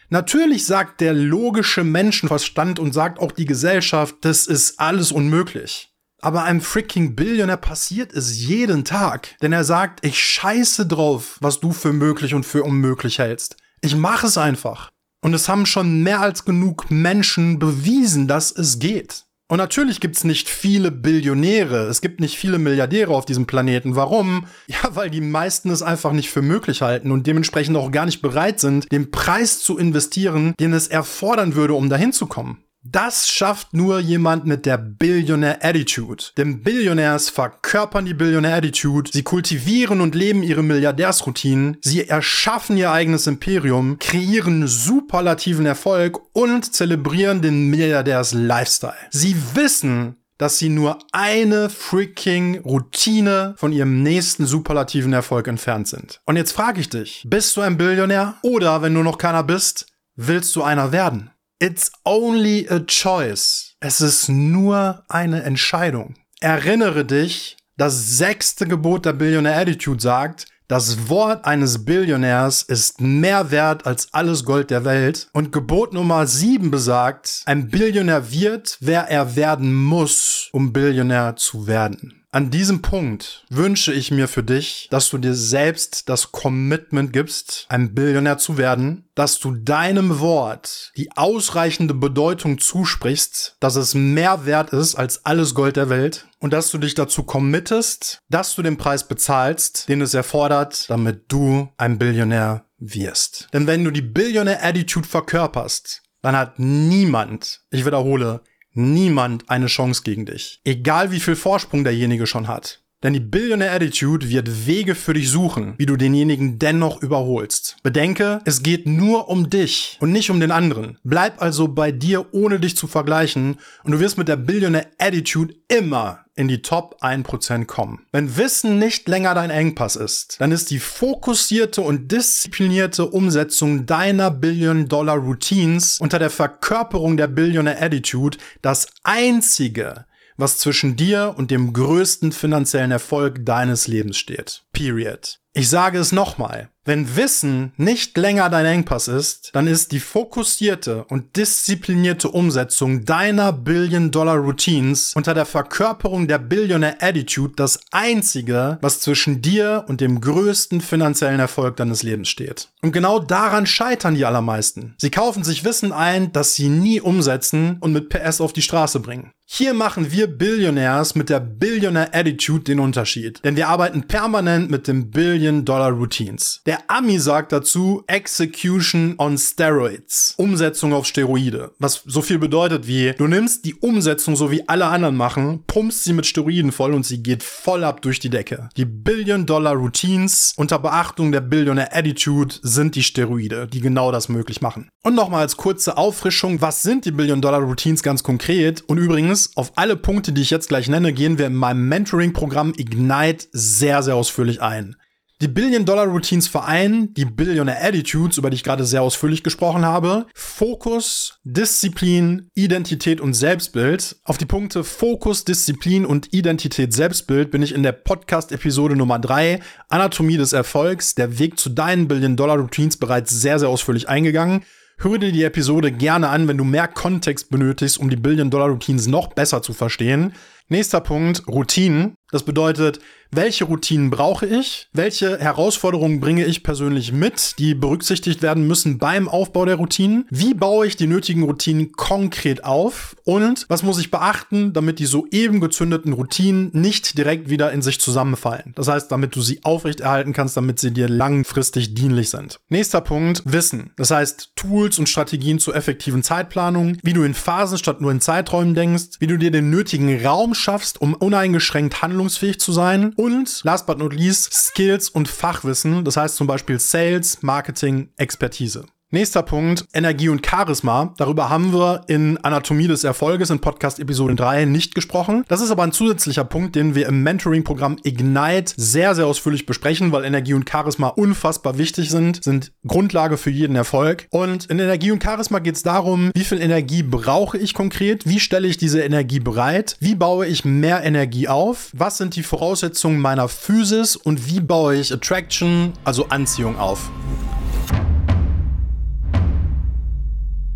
Natürlich 0.08 0.66
sagt 0.66 1.00
der 1.00 1.14
logische 1.14 1.84
Menschenverstand 1.84 2.80
und 2.80 2.94
sagt 2.94 3.20
auch 3.20 3.30
die 3.30 3.44
Gesellschaft, 3.44 4.16
das 4.22 4.48
ist 4.48 4.80
alles 4.80 5.12
unmöglich. 5.12 5.94
Aber 6.20 6.42
einem 6.42 6.60
freaking 6.60 7.14
Billionär 7.14 7.58
passiert 7.58 8.12
es 8.12 8.44
jeden 8.44 8.84
Tag. 8.84 9.36
Denn 9.40 9.52
er 9.52 9.62
sagt, 9.62 10.04
ich 10.04 10.20
scheiße 10.20 10.88
drauf, 10.88 11.38
was 11.40 11.60
du 11.60 11.70
für 11.70 11.92
möglich 11.92 12.34
und 12.34 12.44
für 12.44 12.64
unmöglich 12.64 13.20
hältst. 13.20 13.56
Ich 13.82 13.94
mache 13.94 14.26
es 14.26 14.36
einfach. 14.36 14.90
Und 15.20 15.34
es 15.34 15.48
haben 15.48 15.66
schon 15.66 16.02
mehr 16.02 16.20
als 16.20 16.44
genug 16.44 16.90
Menschen 16.90 17.58
bewiesen, 17.58 18.28
dass 18.28 18.52
es 18.52 18.78
geht. 18.78 19.24
Und 19.50 19.56
natürlich 19.56 20.00
gibt's 20.00 20.24
nicht 20.24 20.48
viele 20.50 20.90
Billionäre, 20.90 21.86
es 21.86 22.02
gibt 22.02 22.20
nicht 22.20 22.36
viele 22.36 22.58
Milliardäre 22.58 23.14
auf 23.14 23.24
diesem 23.24 23.46
Planeten. 23.46 23.96
Warum? 23.96 24.46
Ja, 24.66 24.94
weil 24.94 25.08
die 25.08 25.22
meisten 25.22 25.70
es 25.70 25.82
einfach 25.82 26.12
nicht 26.12 26.28
für 26.28 26.42
möglich 26.42 26.82
halten 26.82 27.10
und 27.10 27.26
dementsprechend 27.26 27.74
auch 27.78 27.90
gar 27.90 28.04
nicht 28.04 28.20
bereit 28.20 28.60
sind, 28.60 28.92
den 28.92 29.10
Preis 29.10 29.60
zu 29.60 29.78
investieren, 29.78 30.52
den 30.60 30.74
es 30.74 30.88
erfordern 30.88 31.54
würde, 31.54 31.72
um 31.72 31.88
dahin 31.88 32.12
zu 32.12 32.26
kommen. 32.26 32.62
Das 32.90 33.28
schafft 33.28 33.74
nur 33.74 33.98
jemand 33.98 34.46
mit 34.46 34.64
der 34.64 34.78
Billionaire 34.78 35.62
Attitude. 35.62 36.24
Denn 36.38 36.62
Billionärs 36.62 37.28
verkörpern 37.28 38.06
die 38.06 38.14
Billionaire 38.14 38.56
Attitude, 38.56 39.10
sie 39.12 39.22
kultivieren 39.22 40.00
und 40.00 40.14
leben 40.14 40.42
ihre 40.42 40.62
Milliardärsroutinen, 40.62 41.76
sie 41.82 42.08
erschaffen 42.08 42.78
ihr 42.78 42.90
eigenes 42.90 43.26
Imperium, 43.26 43.98
kreieren 43.98 44.66
superlativen 44.66 45.66
Erfolg 45.66 46.18
und 46.32 46.72
zelebrieren 46.72 47.42
den 47.42 47.68
Milliardärs 47.68 48.32
Lifestyle. 48.32 48.96
Sie 49.10 49.36
wissen, 49.52 50.16
dass 50.38 50.56
sie 50.56 50.70
nur 50.70 50.98
eine 51.12 51.68
freaking 51.68 52.60
Routine 52.60 53.54
von 53.58 53.72
ihrem 53.72 54.02
nächsten 54.02 54.46
superlativen 54.46 55.12
Erfolg 55.12 55.46
entfernt 55.48 55.88
sind. 55.88 56.22
Und 56.24 56.36
jetzt 56.36 56.52
frage 56.52 56.80
ich 56.80 56.88
dich, 56.88 57.26
bist 57.28 57.54
du 57.56 57.60
ein 57.60 57.76
Billionär 57.76 58.36
oder 58.40 58.80
wenn 58.80 58.94
du 58.94 59.02
noch 59.02 59.18
keiner 59.18 59.42
bist, 59.42 59.86
willst 60.16 60.56
du 60.56 60.62
einer 60.62 60.90
werden? 60.90 61.32
It's 61.60 61.90
only 62.04 62.68
a 62.70 62.78
choice. 62.78 63.74
Es 63.80 64.00
ist 64.00 64.28
nur 64.28 65.02
eine 65.08 65.42
Entscheidung. 65.42 66.14
Erinnere 66.40 67.04
dich, 67.04 67.56
das 67.76 68.16
sechste 68.16 68.64
Gebot 68.64 69.06
der 69.06 69.12
Billionaire 69.12 69.62
Attitude 69.62 70.00
sagt, 70.00 70.46
das 70.68 71.08
Wort 71.08 71.46
eines 71.46 71.84
Billionärs 71.84 72.62
ist 72.62 73.00
mehr 73.00 73.50
wert 73.50 73.86
als 73.86 74.14
alles 74.14 74.44
Gold 74.44 74.70
der 74.70 74.84
Welt. 74.84 75.30
Und 75.32 75.50
Gebot 75.50 75.94
Nummer 75.94 76.28
7 76.28 76.70
besagt, 76.70 77.42
ein 77.46 77.68
Billionär 77.68 78.30
wird, 78.30 78.76
wer 78.80 79.08
er 79.08 79.34
werden 79.34 79.74
muss, 79.74 80.50
um 80.52 80.72
Billionär 80.72 81.34
zu 81.34 81.66
werden. 81.66 82.17
An 82.30 82.50
diesem 82.50 82.82
Punkt 82.82 83.46
wünsche 83.48 83.90
ich 83.90 84.10
mir 84.10 84.28
für 84.28 84.42
dich, 84.42 84.88
dass 84.90 85.08
du 85.08 85.16
dir 85.16 85.32
selbst 85.32 86.10
das 86.10 86.30
Commitment 86.30 87.10
gibst, 87.10 87.64
ein 87.70 87.94
Billionär 87.94 88.36
zu 88.36 88.58
werden, 88.58 89.08
dass 89.14 89.38
du 89.38 89.52
deinem 89.52 90.20
Wort 90.20 90.92
die 90.98 91.10
ausreichende 91.16 91.94
Bedeutung 91.94 92.58
zusprichst, 92.58 93.56
dass 93.60 93.76
es 93.76 93.94
mehr 93.94 94.44
wert 94.44 94.74
ist 94.74 94.94
als 94.94 95.24
alles 95.24 95.54
Gold 95.54 95.76
der 95.76 95.88
Welt 95.88 96.28
und 96.38 96.52
dass 96.52 96.70
du 96.70 96.76
dich 96.76 96.94
dazu 96.94 97.22
committest, 97.22 98.20
dass 98.28 98.54
du 98.54 98.60
den 98.60 98.76
Preis 98.76 99.08
bezahlst, 99.08 99.88
den 99.88 100.02
es 100.02 100.12
erfordert, 100.12 100.90
damit 100.90 101.32
du 101.32 101.70
ein 101.78 101.96
Billionär 101.96 102.66
wirst. 102.76 103.48
Denn 103.54 103.66
wenn 103.66 103.84
du 103.84 103.90
die 103.90 104.02
Billionär 104.02 104.62
Attitude 104.62 105.08
verkörperst, 105.08 106.02
dann 106.20 106.36
hat 106.36 106.58
niemand, 106.58 107.62
ich 107.70 107.86
wiederhole, 107.86 108.42
niemand 108.78 109.50
eine 109.50 109.66
Chance 109.66 110.02
gegen 110.04 110.24
dich. 110.24 110.60
Egal 110.64 111.10
wie 111.10 111.20
viel 111.20 111.36
Vorsprung 111.36 111.84
derjenige 111.84 112.26
schon 112.26 112.48
hat. 112.48 112.82
Denn 113.04 113.12
die 113.12 113.20
Billionaire 113.20 113.76
Attitude 113.76 114.28
wird 114.28 114.66
Wege 114.66 114.96
für 114.96 115.14
dich 115.14 115.30
suchen, 115.30 115.74
wie 115.78 115.86
du 115.86 115.96
denjenigen 115.96 116.58
dennoch 116.58 117.00
überholst. 117.00 117.76
Bedenke, 117.84 118.40
es 118.44 118.64
geht 118.64 118.86
nur 118.86 119.28
um 119.28 119.50
dich 119.50 119.96
und 120.00 120.10
nicht 120.10 120.30
um 120.30 120.40
den 120.40 120.50
anderen. 120.50 120.98
Bleib 121.04 121.40
also 121.40 121.68
bei 121.68 121.92
dir, 121.92 122.26
ohne 122.32 122.58
dich 122.58 122.76
zu 122.76 122.88
vergleichen, 122.88 123.58
und 123.84 123.92
du 123.92 124.00
wirst 124.00 124.18
mit 124.18 124.26
der 124.26 124.34
Billionaire 124.34 124.88
Attitude 124.98 125.54
immer 125.68 126.24
in 126.34 126.48
die 126.48 126.60
Top 126.60 126.96
1% 127.00 127.66
kommen. 127.66 128.00
Wenn 128.10 128.36
Wissen 128.36 128.80
nicht 128.80 129.08
länger 129.08 129.34
dein 129.34 129.50
Engpass 129.50 129.94
ist, 129.94 130.40
dann 130.40 130.50
ist 130.50 130.72
die 130.72 130.80
fokussierte 130.80 131.82
und 131.82 132.10
disziplinierte 132.10 133.06
Umsetzung 133.06 133.86
deiner 133.86 134.32
Billion-Dollar-Routines 134.32 136.00
unter 136.00 136.18
der 136.18 136.30
Verkörperung 136.30 137.16
der 137.16 137.28
Billionaire 137.28 137.80
Attitude 137.80 138.38
das 138.60 138.88
einzige, 139.04 140.06
was 140.38 140.56
zwischen 140.56 140.96
dir 140.96 141.34
und 141.36 141.50
dem 141.50 141.74
größten 141.74 142.32
finanziellen 142.32 142.90
Erfolg 142.90 143.44
deines 143.44 143.86
Lebens 143.86 144.16
steht. 144.16 144.62
Period. 144.72 145.40
Ich 145.52 145.68
sage 145.68 145.98
es 145.98 146.12
nochmal. 146.12 146.70
Wenn 146.84 147.16
Wissen 147.16 147.72
nicht 147.76 148.16
länger 148.16 148.48
dein 148.48 148.64
Engpass 148.64 149.08
ist, 149.08 149.50
dann 149.54 149.66
ist 149.66 149.92
die 149.92 149.98
fokussierte 150.00 151.04
und 151.04 151.36
disziplinierte 151.36 152.28
Umsetzung 152.28 153.04
deiner 153.04 153.52
Billion-Dollar-Routines 153.52 155.14
unter 155.14 155.34
der 155.34 155.46
Verkörperung 155.46 156.28
der 156.28 156.38
Billionaire-Attitude 156.38 157.54
das 157.56 157.80
einzige, 157.90 158.78
was 158.80 159.00
zwischen 159.00 159.42
dir 159.42 159.84
und 159.88 160.00
dem 160.00 160.20
größten 160.20 160.80
finanziellen 160.80 161.40
Erfolg 161.40 161.76
deines 161.76 162.02
Lebens 162.04 162.28
steht. 162.28 162.68
Und 162.80 162.92
genau 162.92 163.18
daran 163.18 163.66
scheitern 163.66 164.14
die 164.14 164.24
allermeisten. 164.24 164.94
Sie 164.98 165.10
kaufen 165.10 165.44
sich 165.44 165.64
Wissen 165.64 165.92
ein, 165.92 166.32
das 166.32 166.54
sie 166.54 166.68
nie 166.68 167.00
umsetzen 167.00 167.78
und 167.80 167.92
mit 167.92 168.08
PS 168.10 168.40
auf 168.40 168.52
die 168.52 168.62
Straße 168.62 169.00
bringen. 169.00 169.32
Hier 169.50 169.72
machen 169.72 170.12
wir 170.12 170.26
Billionärs 170.26 171.14
mit 171.14 171.30
der 171.30 171.40
Billionaire 171.40 172.12
Attitude 172.12 172.64
den 172.64 172.80
Unterschied. 172.80 173.42
Denn 173.44 173.56
wir 173.56 173.68
arbeiten 173.68 174.02
permanent 174.02 174.70
mit 174.70 174.86
dem 174.86 175.10
Billion 175.10 175.64
Dollar 175.64 175.90
Routines. 175.90 176.60
Der 176.66 176.90
Ami 176.90 177.18
sagt 177.18 177.52
dazu 177.52 178.04
Execution 178.08 179.14
on 179.16 179.38
Steroids. 179.38 180.34
Umsetzung 180.36 180.92
auf 180.92 181.06
Steroide. 181.06 181.72
Was 181.78 182.02
so 182.04 182.20
viel 182.20 182.38
bedeutet 182.38 182.86
wie, 182.86 183.14
du 183.16 183.26
nimmst 183.26 183.64
die 183.64 183.74
Umsetzung 183.74 184.36
so 184.36 184.50
wie 184.50 184.68
alle 184.68 184.84
anderen 184.84 185.16
machen, 185.16 185.64
pumpst 185.66 186.04
sie 186.04 186.12
mit 186.12 186.26
Steroiden 186.26 186.70
voll 186.70 186.92
und 186.92 187.06
sie 187.06 187.22
geht 187.22 187.42
voll 187.42 187.84
ab 187.84 188.02
durch 188.02 188.20
die 188.20 188.30
Decke. 188.30 188.68
Die 188.76 188.84
Billion 188.84 189.46
Dollar 189.46 189.76
Routines 189.76 190.52
unter 190.58 190.78
Beachtung 190.78 191.32
der 191.32 191.40
Billionaire 191.40 191.96
Attitude 191.96 192.54
sind 192.60 192.96
die 192.96 193.02
Steroide, 193.02 193.66
die 193.66 193.80
genau 193.80 194.12
das 194.12 194.28
möglich 194.28 194.60
machen. 194.60 194.90
Und 195.02 195.14
nochmal 195.14 195.40
als 195.40 195.56
kurze 195.56 195.96
Auffrischung, 195.96 196.60
was 196.60 196.82
sind 196.82 197.06
die 197.06 197.12
Billion 197.12 197.40
Dollar 197.40 197.62
Routines 197.62 198.02
ganz 198.02 198.22
konkret? 198.22 198.84
Und 198.86 198.98
übrigens, 198.98 199.37
auf 199.56 199.72
alle 199.76 199.96
Punkte, 199.96 200.32
die 200.32 200.42
ich 200.42 200.50
jetzt 200.50 200.68
gleich 200.68 200.88
nenne, 200.88 201.12
gehen 201.12 201.38
wir 201.38 201.46
in 201.46 201.54
meinem 201.54 201.88
Mentoring-Programm 201.88 202.74
Ignite 202.76 203.46
sehr, 203.52 204.02
sehr 204.02 204.16
ausführlich 204.16 204.60
ein. 204.60 204.96
Die 205.40 205.46
Billion-Dollar-Routines 205.46 206.48
vereinen 206.48 207.14
die 207.14 207.24
Billionaire 207.24 207.80
Attitudes, 207.80 208.38
über 208.38 208.50
die 208.50 208.56
ich 208.56 208.64
gerade 208.64 208.84
sehr 208.84 209.02
ausführlich 209.02 209.44
gesprochen 209.44 209.84
habe, 209.84 210.26
Fokus, 210.34 211.38
Disziplin, 211.44 212.50
Identität 212.54 213.20
und 213.20 213.34
Selbstbild. 213.34 214.16
Auf 214.24 214.36
die 214.36 214.46
Punkte 214.46 214.82
Fokus, 214.82 215.44
Disziplin 215.44 216.04
und 216.04 216.34
Identität, 216.34 216.92
Selbstbild 216.92 217.52
bin 217.52 217.62
ich 217.62 217.72
in 217.72 217.84
der 217.84 217.92
Podcast-Episode 217.92 218.96
Nummer 218.96 219.20
3, 219.20 219.60
Anatomie 219.88 220.38
des 220.38 220.52
Erfolgs, 220.52 221.14
der 221.14 221.38
Weg 221.38 221.56
zu 221.60 221.70
deinen 221.70 222.08
Billion-Dollar-Routines 222.08 222.96
bereits 222.96 223.30
sehr, 223.30 223.60
sehr 223.60 223.68
ausführlich 223.68 224.08
eingegangen. 224.08 224.64
Hör 225.00 225.16
dir 225.16 225.30
die 225.30 225.44
Episode 225.44 225.92
gerne 225.92 226.28
an, 226.28 226.48
wenn 226.48 226.58
du 226.58 226.64
mehr 226.64 226.88
Kontext 226.88 227.50
benötigst, 227.50 228.00
um 228.00 228.10
die 228.10 228.16
Billion-Dollar-Routines 228.16 229.06
noch 229.06 229.28
besser 229.28 229.62
zu 229.62 229.72
verstehen. 229.72 230.32
Nächster 230.66 231.00
Punkt, 231.00 231.46
Routinen. 231.46 232.16
Das 232.30 232.42
bedeutet, 232.42 233.00
welche 233.30 233.64
Routinen 233.64 234.10
brauche 234.10 234.46
ich? 234.46 234.88
Welche 234.92 235.38
Herausforderungen 235.38 236.20
bringe 236.20 236.46
ich 236.46 236.62
persönlich 236.62 237.12
mit, 237.12 237.56
die 237.58 237.74
berücksichtigt 237.74 238.40
werden 238.40 238.66
müssen 238.66 238.98
beim 238.98 239.28
Aufbau 239.28 239.66
der 239.66 239.76
Routinen? 239.76 240.26
Wie 240.30 240.54
baue 240.54 240.86
ich 240.86 240.96
die 240.96 241.06
nötigen 241.06 241.42
Routinen 241.42 241.92
konkret 241.92 242.64
auf? 242.64 243.16
Und 243.24 243.66
was 243.68 243.82
muss 243.82 243.98
ich 243.98 244.10
beachten, 244.10 244.72
damit 244.72 244.98
die 244.98 245.04
soeben 245.04 245.60
gezündeten 245.60 246.14
Routinen 246.14 246.70
nicht 246.72 247.18
direkt 247.18 247.50
wieder 247.50 247.70
in 247.70 247.82
sich 247.82 248.00
zusammenfallen? 248.00 248.72
Das 248.76 248.88
heißt, 248.88 249.12
damit 249.12 249.36
du 249.36 249.42
sie 249.42 249.60
aufrechterhalten 249.62 250.32
kannst, 250.32 250.56
damit 250.56 250.78
sie 250.78 250.92
dir 250.92 251.08
langfristig 251.08 251.94
dienlich 251.94 252.30
sind. 252.30 252.58
Nächster 252.70 253.02
Punkt, 253.02 253.42
Wissen. 253.44 253.90
Das 253.96 254.10
heißt, 254.10 254.52
Tools 254.56 254.98
und 254.98 255.08
Strategien 255.08 255.58
zur 255.58 255.76
effektiven 255.76 256.22
Zeitplanung, 256.22 256.96
wie 257.02 257.12
du 257.12 257.24
in 257.24 257.34
Phasen 257.34 257.76
statt 257.76 258.00
nur 258.00 258.10
in 258.10 258.22
Zeiträumen 258.22 258.74
denkst, 258.74 259.16
wie 259.18 259.26
du 259.26 259.36
dir 259.36 259.50
den 259.50 259.68
nötigen 259.68 260.24
Raum 260.24 260.54
schaffst, 260.54 261.00
um 261.00 261.12
uneingeschränkt 261.12 262.00
handeln 262.00 262.17
handlungsfähig 262.18 262.58
zu 262.58 262.72
sein 262.72 263.12
und 263.14 263.60
last 263.62 263.86
but 263.86 263.98
not 263.98 264.12
least 264.12 264.52
Skills 264.52 265.08
und 265.08 265.28
Fachwissen, 265.28 266.04
das 266.04 266.16
heißt 266.16 266.34
zum 266.34 266.48
Beispiel 266.48 266.80
Sales, 266.80 267.42
Marketing, 267.42 268.08
Expertise. 268.16 268.84
Nächster 269.10 269.42
Punkt, 269.42 269.86
Energie 269.94 270.28
und 270.28 270.46
Charisma. 270.46 271.14
Darüber 271.16 271.48
haben 271.48 271.72
wir 271.72 272.02
in 272.08 272.36
Anatomie 272.44 272.88
des 272.88 273.04
Erfolges 273.04 273.48
in 273.48 273.58
Podcast 273.58 273.98
Episode 274.00 274.34
3 274.34 274.66
nicht 274.66 274.94
gesprochen. 274.94 275.46
Das 275.48 275.62
ist 275.62 275.70
aber 275.70 275.84
ein 275.84 275.92
zusätzlicher 275.92 276.44
Punkt, 276.44 276.76
den 276.76 276.94
wir 276.94 277.06
im 277.06 277.22
Mentoring-Programm 277.22 277.96
Ignite 278.02 278.74
sehr, 278.76 279.14
sehr 279.14 279.26
ausführlich 279.26 279.64
besprechen, 279.64 280.12
weil 280.12 280.26
Energie 280.26 280.52
und 280.52 280.68
Charisma 280.68 281.08
unfassbar 281.08 281.78
wichtig 281.78 282.10
sind, 282.10 282.44
sind 282.44 282.72
Grundlage 282.86 283.38
für 283.38 283.48
jeden 283.48 283.76
Erfolg. 283.76 284.26
Und 284.28 284.66
in 284.66 284.78
Energie 284.78 285.10
und 285.10 285.24
Charisma 285.24 285.60
geht 285.60 285.76
es 285.76 285.82
darum, 285.82 286.30
wie 286.34 286.44
viel 286.44 286.60
Energie 286.60 287.02
brauche 287.02 287.56
ich 287.56 287.72
konkret, 287.72 288.28
wie 288.28 288.40
stelle 288.40 288.68
ich 288.68 288.76
diese 288.76 289.00
Energie 289.00 289.40
bereit, 289.40 289.96
wie 290.00 290.16
baue 290.16 290.46
ich 290.46 290.66
mehr 290.66 291.02
Energie 291.02 291.48
auf, 291.48 291.92
was 291.94 292.18
sind 292.18 292.36
die 292.36 292.42
Voraussetzungen 292.42 293.20
meiner 293.20 293.48
Physis 293.48 294.16
und 294.16 294.50
wie 294.50 294.60
baue 294.60 294.96
ich 294.96 295.14
Attraction, 295.14 295.94
also 296.04 296.26
Anziehung 296.28 296.78
auf. 296.78 297.10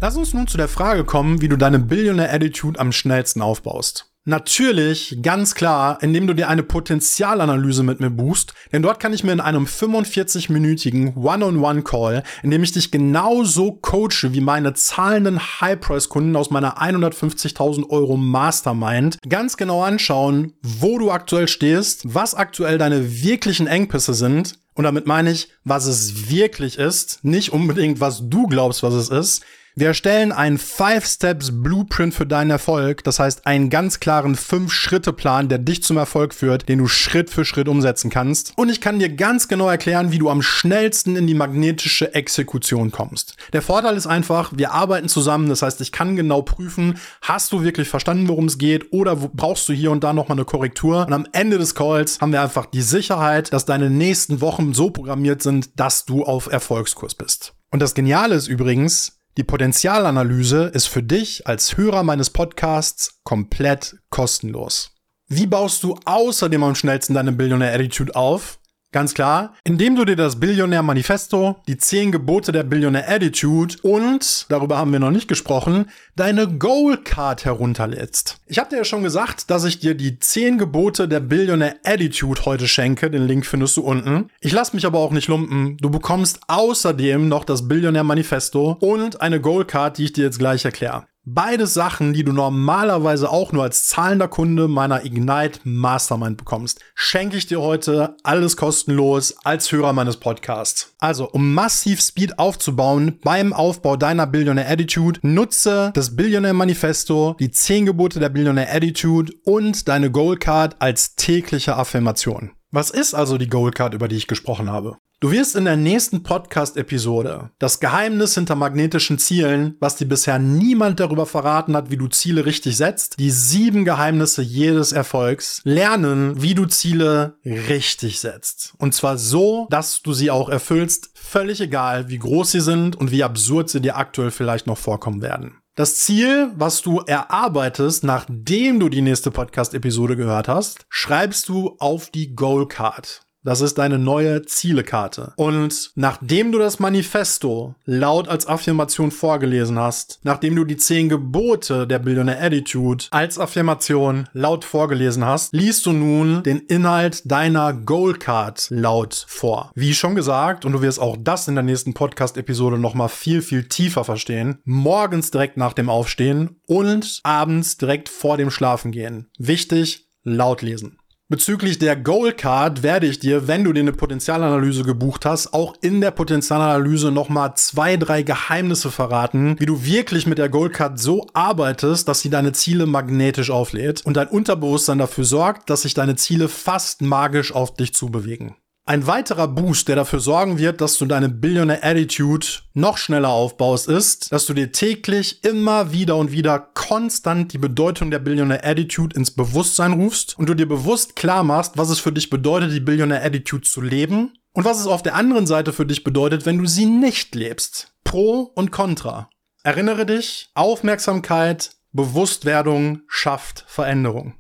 Lass 0.03 0.17
uns 0.17 0.35
nun 0.35 0.49
zu 0.49 0.57
der 0.57 0.67
Frage 0.67 1.05
kommen, 1.05 1.43
wie 1.43 1.49
du 1.49 1.57
deine 1.57 1.79
Billionaire 1.79 2.33
Attitude 2.33 2.81
am 2.81 2.91
schnellsten 2.91 3.41
aufbaust. 3.41 4.11
Natürlich, 4.25 5.19
ganz 5.23 5.55
klar, 5.55 6.03
indem 6.03 6.27
du 6.27 6.35
dir 6.35 6.49
eine 6.49 6.65
Potenzialanalyse 6.65 7.85
mit 7.85 8.01
mir 8.01 8.11
buchst, 8.11 8.53
denn 8.73 8.83
dort 8.83 8.99
kann 8.99 9.13
ich 9.13 9.23
mir 9.23 9.31
in 9.31 9.39
einem 9.39 9.65
45-minütigen 9.65 11.15
One-on-One-Call, 11.17 12.25
in 12.43 12.51
dem 12.51 12.65
ich 12.65 12.73
dich 12.73 12.91
genauso 12.91 13.79
coache 13.81 14.33
wie 14.33 14.41
meine 14.41 14.75
zahlenden 14.75 15.39
High-Price-Kunden 15.39 16.35
aus 16.35 16.51
meiner 16.51 16.83
150.000 16.83 17.89
Euro 17.89 18.17
Mastermind, 18.17 19.19
ganz 19.29 19.57
genau 19.57 19.85
anschauen, 19.85 20.55
wo 20.63 20.99
du 20.99 21.13
aktuell 21.13 21.47
stehst, 21.47 22.13
was 22.13 22.35
aktuell 22.35 22.77
deine 22.77 23.23
wirklichen 23.23 23.69
Engpässe 23.69 24.15
sind, 24.15 24.59
und 24.75 24.83
damit 24.83 25.07
meine 25.07 25.31
ich, 25.31 25.51
was 25.65 25.87
es 25.87 26.29
wirklich 26.31 26.79
ist, 26.79 27.23
nicht 27.23 27.53
unbedingt, 27.53 28.01
was 28.01 28.29
du 28.29 28.49
glaubst, 28.49 28.83
was 28.83 28.95
es 28.95 29.11
ist, 29.11 29.45
Wir 29.75 29.87
erstellen 29.87 30.33
einen 30.33 30.59
5-Steps-Blueprint 30.59 32.13
für 32.13 32.27
deinen 32.27 32.51
Erfolg, 32.51 33.05
das 33.05 33.19
heißt 33.19 33.47
einen 33.47 33.71
ganz 33.71 34.01
klaren 34.01 34.37
5-Schritte-Plan, 34.37 35.49
der 35.49 35.57
dich 35.57 35.83
zum 35.83 35.97
Erfolg 35.97 36.35
führt, 36.35 36.69
den 36.69 36.81
du 36.81 36.89
Schritt 36.89 37.31
für 37.31 37.47
Schritt 37.47 37.69
umsetzen 37.69 38.11
kannst. 38.11 38.53
Und 38.57 38.69
ich 38.69 38.83
kann 38.83 38.99
dir 38.99 39.09
ganz 39.09 39.49
genau 39.49 39.71
erklären, 39.71 40.13
wie 40.13 40.19
du 40.19 40.29
am 40.29 40.43
schnellsten 40.43 41.17
in 41.17 41.27
die 41.27 41.33
magnetische 41.33 42.15
Exekution 42.15 42.91
kommst. 42.91 43.37
Der 43.55 43.63
Vorteil 43.63 43.97
ist 43.97 44.07
einfach, 44.07 44.53
wir 44.55 44.73
arbeiten 44.73 45.09
zusammen, 45.09 45.49
das 45.49 45.63
heißt, 45.63 45.81
ich 45.81 45.91
kann 45.91 46.17
genau 46.17 46.43
prüfen, 46.43 46.99
hast 47.23 47.51
du 47.51 47.65
wirklich 47.65 47.89
verstanden, 47.89 48.29
worum 48.29 48.45
es 48.45 48.59
geht 48.59 48.93
oder 48.93 49.17
brauchst 49.17 49.71
du 49.71 49.73
hier 49.73 49.91
und 49.91 50.05
da 50.05 50.13
nochmal 50.13 50.37
eine 50.37 50.45
Korrektur. 50.45 51.07
Und 51.07 51.15
am 51.15 51.27
Ende 51.33 51.57
des 51.57 51.75
Calls 51.75 52.21
haben 52.21 52.33
wir 52.33 52.43
einfach 52.43 52.67
die 52.67 52.83
Sicherheit, 52.83 53.51
dass 53.55 53.65
deine 53.65 53.89
nächsten 53.89 54.43
Wochen 54.43 54.75
so 54.75 54.91
programmiert 54.91 55.43
sind, 55.43 55.81
dass 55.81 56.05
du 56.05 56.25
auf 56.25 56.53
Erfolgskurs 56.53 57.15
bist. 57.15 57.55
Und 57.71 57.81
das 57.81 57.95
Geniale 57.95 58.35
ist 58.35 58.49
übrigens, 58.49 59.22
die 59.39 59.45
Potenzialanalyse 59.45 60.65
ist 60.75 60.89
für 60.89 61.03
dich 61.03 61.47
als 61.47 61.77
Hörer 61.77 62.03
meines 62.03 62.29
Podcasts 62.31 63.21
komplett 63.25 63.97
kostenlos. 64.11 64.91
Wie 65.27 65.47
baust 65.47 65.83
du 65.83 65.99
außerdem 66.05 66.63
am 66.63 66.75
schnellsten 66.75 67.15
deine 67.15 67.33
Billionaire 67.33 67.75
Attitude 67.75 68.15
auf? 68.15 68.59
Ganz 68.93 69.15
klar, 69.15 69.55
indem 69.65 69.97
du 69.97 70.05
dir 70.05 70.17
das 70.17 70.39
Billionär 70.39 70.83
Manifesto, 70.83 71.57
die 71.67 71.79
10 71.79 72.13
Gebote 72.13 72.53
der 72.53 72.63
Billionär 72.63 73.09
Attitude 73.09 73.77
und, 73.83 74.45
darüber 74.51 74.77
haben 74.77 74.93
wir 74.93 74.99
noch 74.99 75.11
nicht 75.11 75.29
gesprochen, 75.29 75.87
deine 76.15 76.47
Goal 76.47 76.99
Card 76.99 77.47
herunterlädst. 77.47 78.39
Ich 78.47 78.59
habe 78.59 78.69
dir 78.69 78.77
ja 78.77 78.85
schon 78.85 79.03
gesagt, 79.03 79.51
dass 79.51 79.65
ich 79.65 79.79
dir 79.79 79.95
die 79.95 80.19
10 80.19 80.59
Gebote 80.59 81.09
der 81.09 81.21
Billionär 81.21 81.77
Attitude 81.85 82.45
heute 82.45 82.69
schenke. 82.69 83.11
Den 83.11 83.27
Link 83.27 83.47
findest 83.47 83.79
du 83.79 83.81
unten. 83.81 84.29
Ich 84.41 84.53
lasse 84.53 84.77
mich 84.77 84.85
aber 84.85 84.99
auch 84.99 85.13
nicht 85.13 85.29
lumpen. 85.29 85.79
Du 85.79 85.89
bekommst 85.89 86.41
außerdem 86.49 87.29
noch 87.29 87.45
das 87.45 87.69
Billionär 87.69 88.05
Manifesto 88.05 88.77
und 88.79 89.23
eine 89.23 89.41
Goal 89.41 89.65
Card, 89.65 89.97
die 89.97 90.05
ich 90.05 90.13
dir 90.13 90.25
jetzt 90.25 90.39
gleich 90.39 90.67
erkläre. 90.67 91.07
Beides 91.25 91.73
Sachen, 91.73 92.15
die 92.15 92.25
du 92.25 92.33
normalerweise 92.33 93.31
auch 93.31 93.53
nur 93.53 93.63
als 93.63 93.87
zahlender 93.87 94.27
Kunde 94.27 94.67
meiner 94.67 95.05
Ignite 95.05 95.61
Mastermind 95.63 96.37
bekommst, 96.37 96.81
schenke 96.97 97.37
ich 97.37 97.47
dir 97.47 97.61
heute 97.61 98.17
alles 98.25 98.57
kostenlos 98.57 99.37
als 99.45 99.71
Hörer 99.71 99.93
meines 99.93 100.17
Podcasts. 100.17 100.97
Also, 100.99 101.31
um 101.31 101.55
massiv 101.55 102.01
Speed 102.01 102.41
aufzubauen 102.41 103.21
beim 103.23 103.53
Aufbau 103.53 103.95
deiner 103.95 104.27
Billionaire 104.27 104.69
Attitude, 104.69 105.21
nutze 105.23 105.93
das 105.95 106.17
Billionaire 106.17 106.55
Manifesto, 106.55 107.37
die 107.39 107.53
10 107.53 107.87
Gebote 107.87 108.19
der 108.19 108.29
Billionaire 108.29 108.75
Attitude 108.75 109.33
und 109.45 109.87
deine 109.87 110.11
Goal 110.11 110.39
Card 110.39 110.75
als 110.81 111.15
tägliche 111.15 111.77
Affirmation. 111.77 112.51
Was 112.73 112.91
ist 112.91 113.15
also 113.15 113.39
die 113.39 113.49
Goal 113.49 113.71
Card, 113.71 113.95
über 113.95 114.09
die 114.09 114.17
ich 114.17 114.27
gesprochen 114.27 114.71
habe? 114.71 114.97
Du 115.23 115.31
wirst 115.31 115.55
in 115.55 115.67
der 115.67 115.77
nächsten 115.77 116.25
Podcast-Episode 116.25 117.53
das 117.61 117.79
Geheimnis 117.79 118.35
hinter 118.35 118.57
magnetischen 118.57 119.19
Zielen, 119.19 119.77
was 119.79 119.95
dir 119.95 120.09
bisher 120.09 120.41
niemand 120.41 120.99
darüber 120.99 121.27
verraten 121.27 121.77
hat, 121.77 121.93
wie 121.93 121.97
du 121.97 122.09
Ziele 122.09 122.45
richtig 122.45 122.77
setzt, 122.77 123.21
die 123.21 123.31
sieben 123.31 123.85
Geheimnisse 123.85 124.43
jedes 124.43 124.91
Erfolgs, 124.91 125.61
lernen, 125.63 126.43
wie 126.43 126.57
du 126.57 126.67
Ziele 126.67 127.37
richtig 127.45 128.19
setzt. 128.19 128.75
Und 128.79 128.95
zwar 128.95 129.17
so, 129.17 129.69
dass 129.71 130.03
du 130.03 130.13
sie 130.13 130.33
auch 130.33 130.49
erfüllst, 130.49 131.11
völlig 131.15 131.61
egal, 131.61 132.09
wie 132.09 132.19
groß 132.19 132.51
sie 132.51 132.61
sind 132.61 132.97
und 132.97 133.13
wie 133.13 133.23
absurd 133.23 133.71
sie 133.71 133.81
dir 133.81 133.99
aktuell 133.99 134.33
vielleicht 134.33 134.67
noch 134.67 134.79
vorkommen 134.79 135.23
werden. 135.23 135.59
Das 135.77 136.01
Ziel, 136.01 136.51
was 136.57 136.83
du 136.83 136.99
erarbeitest, 136.99 138.03
nachdem 138.03 138.81
du 138.81 138.89
die 138.89 139.03
nächste 139.03 139.31
Podcast-Episode 139.31 140.17
gehört 140.17 140.49
hast, 140.49 140.85
schreibst 140.89 141.49
du 141.49 141.77
auf 141.79 142.11
die 142.11 142.35
Goal 142.35 142.67
Card. 142.67 143.23
Das 143.45 143.61
ist 143.61 143.79
deine 143.79 143.99
neue 143.99 144.43
Zielekarte. 144.43 145.33
Und 145.37 145.91
nachdem 145.97 146.53
du 146.53 146.59
das 146.59 146.79
Manifesto 146.79 147.75
laut 147.85 148.29
als 148.29 148.47
Affirmation 148.47 149.11
vorgelesen 149.11 149.79
hast, 149.79 150.21
nachdem 150.23 150.55
du 150.55 150.65
die 150.65 150.77
zehn 150.77 151.09
Gebote 151.09 151.87
der 151.87 151.99
Billionaire 151.99 152.41
Attitude 152.41 153.07
als 153.11 153.39
Affirmation 153.39 154.29
laut 154.33 154.65
vorgelesen 154.65 155.25
hast, 155.25 155.53
liest 155.53 155.87
du 155.87 155.93
nun 155.93 156.43
den 156.45 156.61
Inhalt 156.61 157.23
deiner 157.25 157.73
Goal 157.73 158.15
Card 158.15 158.67
laut 158.71 159.25
vor. 159.27 159.73
Wie 159.75 159.95
schon 159.95 160.15
gesagt, 160.15 160.65
und 160.65 160.73
du 160.73 160.83
wirst 160.83 161.01
auch 161.01 161.17
das 161.19 161.49
in 161.49 161.57
der 161.57 161.65
nächsten 161.65 161.95
Podcast-Episode 161.95 162.79
nochmal 162.79 163.09
viel, 163.09 163.43
viel 163.43 163.69
tiefer 163.69 164.05
verstehen, 164.05 164.61
morgens 164.65 165.31
direkt 165.33 165.57
nach 165.57 165.73
dem 165.73 165.89
Aufstehen 165.89 166.61
und 166.67 167.21
abends 167.25 167.77
direkt 167.77 168.09
vor 168.09 168.37
dem 168.37 168.51
Schlafengehen. 168.51 169.31
Wichtig, 169.39 170.07
laut 170.23 170.63
lesen. 170.63 170.99
Bezüglich 171.33 171.79
der 171.79 171.97
Goal 171.97 172.35
Card 172.35 172.83
werde 172.83 173.07
ich 173.07 173.19
dir, 173.19 173.49
wenn 173.49 173.65
du 173.65 173.73
dir 173.73 173.81
eine 173.81 173.95
Potenzialanalyse 173.95 174.83
gebucht 174.83 175.25
hast, 175.25 175.55
auch 175.55 175.75
in 175.81 176.03
der 176.03 176.11
Potenzialanalyse 176.11 177.11
nochmal 177.11 177.55
zwei, 177.55 177.97
drei 177.97 178.23
Geheimnisse 178.23 178.91
verraten, 178.91 179.57
wie 179.59 179.65
du 179.65 179.83
wirklich 179.83 180.27
mit 180.27 180.37
der 180.37 180.51
Goal 180.51 180.69
Card 180.69 180.99
so 180.99 181.27
arbeitest, 181.33 182.07
dass 182.07 182.21
sie 182.21 182.29
deine 182.29 182.53
Ziele 182.53 182.85
magnetisch 182.85 183.51
auflädt 183.51 184.05
und 184.05 184.19
dein 184.19 184.29
Unterbewusstsein 184.29 184.99
dafür 184.99 185.25
sorgt, 185.25 185.71
dass 185.71 185.81
sich 185.81 185.95
deine 185.95 186.17
Ziele 186.17 186.51
fast 186.51 187.01
magisch 187.01 187.55
auf 187.55 187.77
dich 187.77 187.95
zubewegen. 187.95 188.55
Ein 188.85 189.07
weiterer 189.07 189.47
Boost, 189.47 189.87
der 189.87 189.95
dafür 189.95 190.19
sorgen 190.19 190.59
wird, 190.59 190.81
dass 190.81 190.99
du 190.99 191.07
deine 191.07 191.29
Billionaire 191.29 191.85
Attitude 191.85 192.47
noch 192.75 192.99
schneller 192.99 193.29
aufbaust, 193.29 193.87
ist, 193.87 194.33
dass 194.33 194.47
du 194.47 194.55
dir 194.55 194.73
täglich 194.73 195.45
immer 195.45 195.93
wieder 195.93 196.17
und 196.17 196.33
wieder 196.33 196.59
konstant 196.59 197.53
die 197.53 197.59
Bedeutung 197.59 198.11
der 198.11 198.19
Billionaire 198.19 198.65
Attitude 198.65 199.15
ins 199.15 199.31
Bewusstsein 199.31 199.93
rufst 199.93 200.37
und 200.37 200.49
du 200.49 200.55
dir 200.55 200.67
bewusst 200.67 201.15
klar 201.15 201.45
machst, 201.45 201.79
was 201.79 201.91
es 201.91 202.01
für 202.01 202.11
dich 202.11 202.29
bedeutet, 202.29 202.73
die 202.73 202.81
Billionaire 202.81 203.25
Attitude 203.25 203.63
zu 203.63 203.81
leben 203.83 204.33
und 204.53 204.65
was 204.65 204.81
es 204.81 204.89
auf 204.89 205.05
der 205.05 205.15
anderen 205.15 205.47
Seite 205.47 205.73
für 205.73 205.87
dich 205.87 206.03
bedeutet, 206.03 206.45
wenn 206.45 206.59
du 206.59 206.67
sie 206.67 206.87
nicht 206.87 207.37
lebst. 207.37 207.95
Pro 208.03 208.51
und 208.57 208.73
Contra. 208.73 209.31
Erinnere 209.63 210.07
dich, 210.07 210.51
Aufmerksamkeit, 210.55 211.71
Bewusstwerdung 211.93 213.03
schafft 213.07 213.65
Veränderung. 213.69 214.35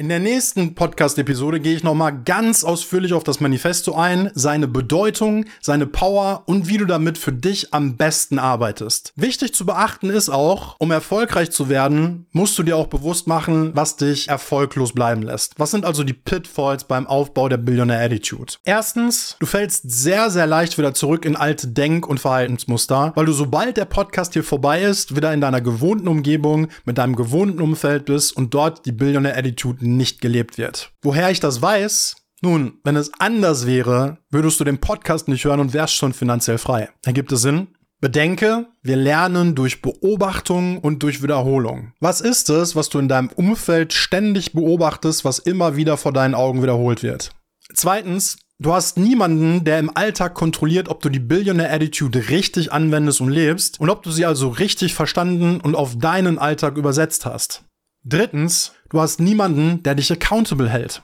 In 0.00 0.08
der 0.08 0.20
nächsten 0.20 0.76
Podcast-Episode 0.76 1.58
gehe 1.58 1.74
ich 1.74 1.82
nochmal 1.82 2.22
ganz 2.24 2.62
ausführlich 2.62 3.14
auf 3.14 3.24
das 3.24 3.40
Manifesto 3.40 3.96
ein, 3.96 4.30
seine 4.32 4.68
Bedeutung, 4.68 5.46
seine 5.60 5.88
Power 5.88 6.44
und 6.46 6.68
wie 6.68 6.76
du 6.76 6.84
damit 6.84 7.18
für 7.18 7.32
dich 7.32 7.74
am 7.74 7.96
besten 7.96 8.38
arbeitest. 8.38 9.12
Wichtig 9.16 9.54
zu 9.54 9.66
beachten 9.66 10.10
ist 10.10 10.28
auch, 10.28 10.76
um 10.78 10.92
erfolgreich 10.92 11.50
zu 11.50 11.68
werden, 11.68 12.26
musst 12.30 12.56
du 12.56 12.62
dir 12.62 12.76
auch 12.76 12.86
bewusst 12.86 13.26
machen, 13.26 13.72
was 13.74 13.96
dich 13.96 14.28
erfolglos 14.28 14.92
bleiben 14.92 15.22
lässt. 15.22 15.58
Was 15.58 15.72
sind 15.72 15.84
also 15.84 16.04
die 16.04 16.12
Pitfalls 16.12 16.84
beim 16.84 17.08
Aufbau 17.08 17.48
der 17.48 17.56
Billionaire 17.56 18.04
Attitude? 18.04 18.52
Erstens, 18.62 19.34
du 19.40 19.46
fällst 19.46 19.90
sehr, 19.90 20.30
sehr 20.30 20.46
leicht 20.46 20.78
wieder 20.78 20.94
zurück 20.94 21.24
in 21.24 21.34
alte 21.34 21.66
Denk- 21.66 22.06
und 22.06 22.20
Verhaltensmuster, 22.20 23.10
weil 23.16 23.26
du 23.26 23.32
sobald 23.32 23.76
der 23.76 23.86
Podcast 23.86 24.34
hier 24.34 24.44
vorbei 24.44 24.80
ist, 24.80 25.16
wieder 25.16 25.34
in 25.34 25.40
deiner 25.40 25.60
gewohnten 25.60 26.06
Umgebung, 26.06 26.68
mit 26.84 26.98
deinem 26.98 27.16
gewohnten 27.16 27.60
Umfeld 27.60 28.04
bist 28.04 28.36
und 28.36 28.54
dort 28.54 28.86
die 28.86 28.92
Billionaire 28.92 29.36
Attitude 29.36 29.87
nicht 29.96 30.20
gelebt 30.20 30.58
wird. 30.58 30.92
Woher 31.02 31.30
ich 31.30 31.40
das 31.40 31.62
weiß? 31.62 32.16
Nun, 32.40 32.78
wenn 32.84 32.96
es 32.96 33.10
anders 33.18 33.66
wäre, 33.66 34.18
würdest 34.30 34.60
du 34.60 34.64
den 34.64 34.78
Podcast 34.78 35.26
nicht 35.26 35.44
hören 35.44 35.60
und 35.60 35.72
wärst 35.72 35.94
schon 35.94 36.12
finanziell 36.12 36.58
frei. 36.58 36.88
Ergibt 37.04 37.32
es 37.32 37.42
Sinn? 37.42 37.68
Bedenke, 38.00 38.68
wir 38.80 38.94
lernen 38.94 39.56
durch 39.56 39.82
Beobachtung 39.82 40.78
und 40.78 41.02
durch 41.02 41.20
Wiederholung. 41.20 41.94
Was 41.98 42.20
ist 42.20 42.48
es, 42.48 42.76
was 42.76 42.90
du 42.90 43.00
in 43.00 43.08
deinem 43.08 43.28
Umfeld 43.30 43.92
ständig 43.92 44.52
beobachtest, 44.52 45.24
was 45.24 45.40
immer 45.40 45.74
wieder 45.74 45.96
vor 45.96 46.12
deinen 46.12 46.36
Augen 46.36 46.62
wiederholt 46.62 47.02
wird? 47.02 47.32
Zweitens, 47.74 48.38
du 48.60 48.72
hast 48.72 48.98
niemanden, 48.98 49.64
der 49.64 49.80
im 49.80 49.90
Alltag 49.96 50.34
kontrolliert, 50.34 50.88
ob 50.88 51.02
du 51.02 51.08
die 51.08 51.18
Billionaire 51.18 51.72
Attitude 51.72 52.28
richtig 52.28 52.70
anwendest 52.70 53.20
und 53.20 53.30
lebst 53.30 53.80
und 53.80 53.90
ob 53.90 54.04
du 54.04 54.12
sie 54.12 54.26
also 54.26 54.48
richtig 54.48 54.94
verstanden 54.94 55.60
und 55.60 55.74
auf 55.74 55.98
deinen 55.98 56.38
Alltag 56.38 56.76
übersetzt 56.76 57.26
hast. 57.26 57.64
Drittens, 58.04 58.72
du 58.90 59.00
hast 59.00 59.20
niemanden, 59.20 59.82
der 59.82 59.94
dich 59.94 60.10
accountable 60.10 60.68
hält. 60.68 61.02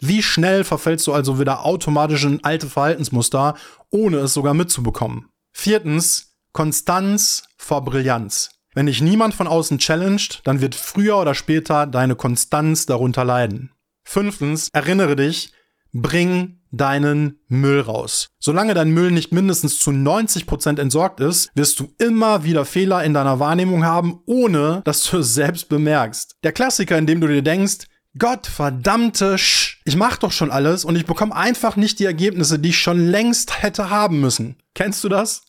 Wie 0.00 0.22
schnell 0.22 0.64
verfällst 0.64 1.06
du 1.06 1.12
also 1.12 1.38
wieder 1.38 1.64
automatisch 1.64 2.24
in 2.24 2.42
alte 2.42 2.68
Verhaltensmuster, 2.68 3.54
ohne 3.90 4.18
es 4.18 4.34
sogar 4.34 4.54
mitzubekommen? 4.54 5.28
Viertens, 5.52 6.36
Konstanz 6.52 7.44
vor 7.56 7.84
Brillanz. 7.84 8.50
Wenn 8.74 8.86
dich 8.86 9.00
niemand 9.00 9.34
von 9.34 9.46
außen 9.46 9.78
challenged, 9.78 10.40
dann 10.44 10.60
wird 10.60 10.74
früher 10.74 11.16
oder 11.18 11.34
später 11.34 11.86
deine 11.86 12.16
Konstanz 12.16 12.86
darunter 12.86 13.24
leiden. 13.24 13.70
Fünftens, 14.04 14.68
erinnere 14.72 15.16
dich, 15.16 15.52
bring 15.94 16.58
deinen 16.70 17.38
Müll 17.48 17.80
raus. 17.80 18.28
Solange 18.38 18.74
dein 18.74 18.90
Müll 18.90 19.10
nicht 19.10 19.32
mindestens 19.32 19.78
zu 19.78 19.92
90 19.92 20.46
Prozent 20.46 20.78
entsorgt 20.78 21.20
ist, 21.20 21.50
wirst 21.54 21.78
du 21.80 21.92
immer 21.98 22.44
wieder 22.44 22.64
Fehler 22.64 23.04
in 23.04 23.14
deiner 23.14 23.38
Wahrnehmung 23.38 23.84
haben, 23.84 24.20
ohne 24.26 24.82
dass 24.84 25.04
du 25.04 25.18
es 25.18 25.34
selbst 25.34 25.68
bemerkst. 25.68 26.36
Der 26.42 26.52
Klassiker, 26.52 26.98
in 26.98 27.06
dem 27.06 27.20
du 27.20 27.28
dir 27.28 27.42
denkst, 27.42 27.86
Gott 28.18 28.46
verdammte 28.46 29.38
Sch, 29.38 29.80
ich 29.84 29.96
mach 29.96 30.16
doch 30.18 30.30
schon 30.30 30.50
alles 30.50 30.84
und 30.84 30.96
ich 30.96 31.06
bekomme 31.06 31.34
einfach 31.34 31.76
nicht 31.76 31.98
die 31.98 32.04
Ergebnisse, 32.04 32.58
die 32.58 32.68
ich 32.70 32.78
schon 32.78 33.06
längst 33.06 33.62
hätte 33.62 33.90
haben 33.90 34.20
müssen. 34.20 34.56
Kennst 34.74 35.02
du 35.02 35.08
das? 35.08 35.42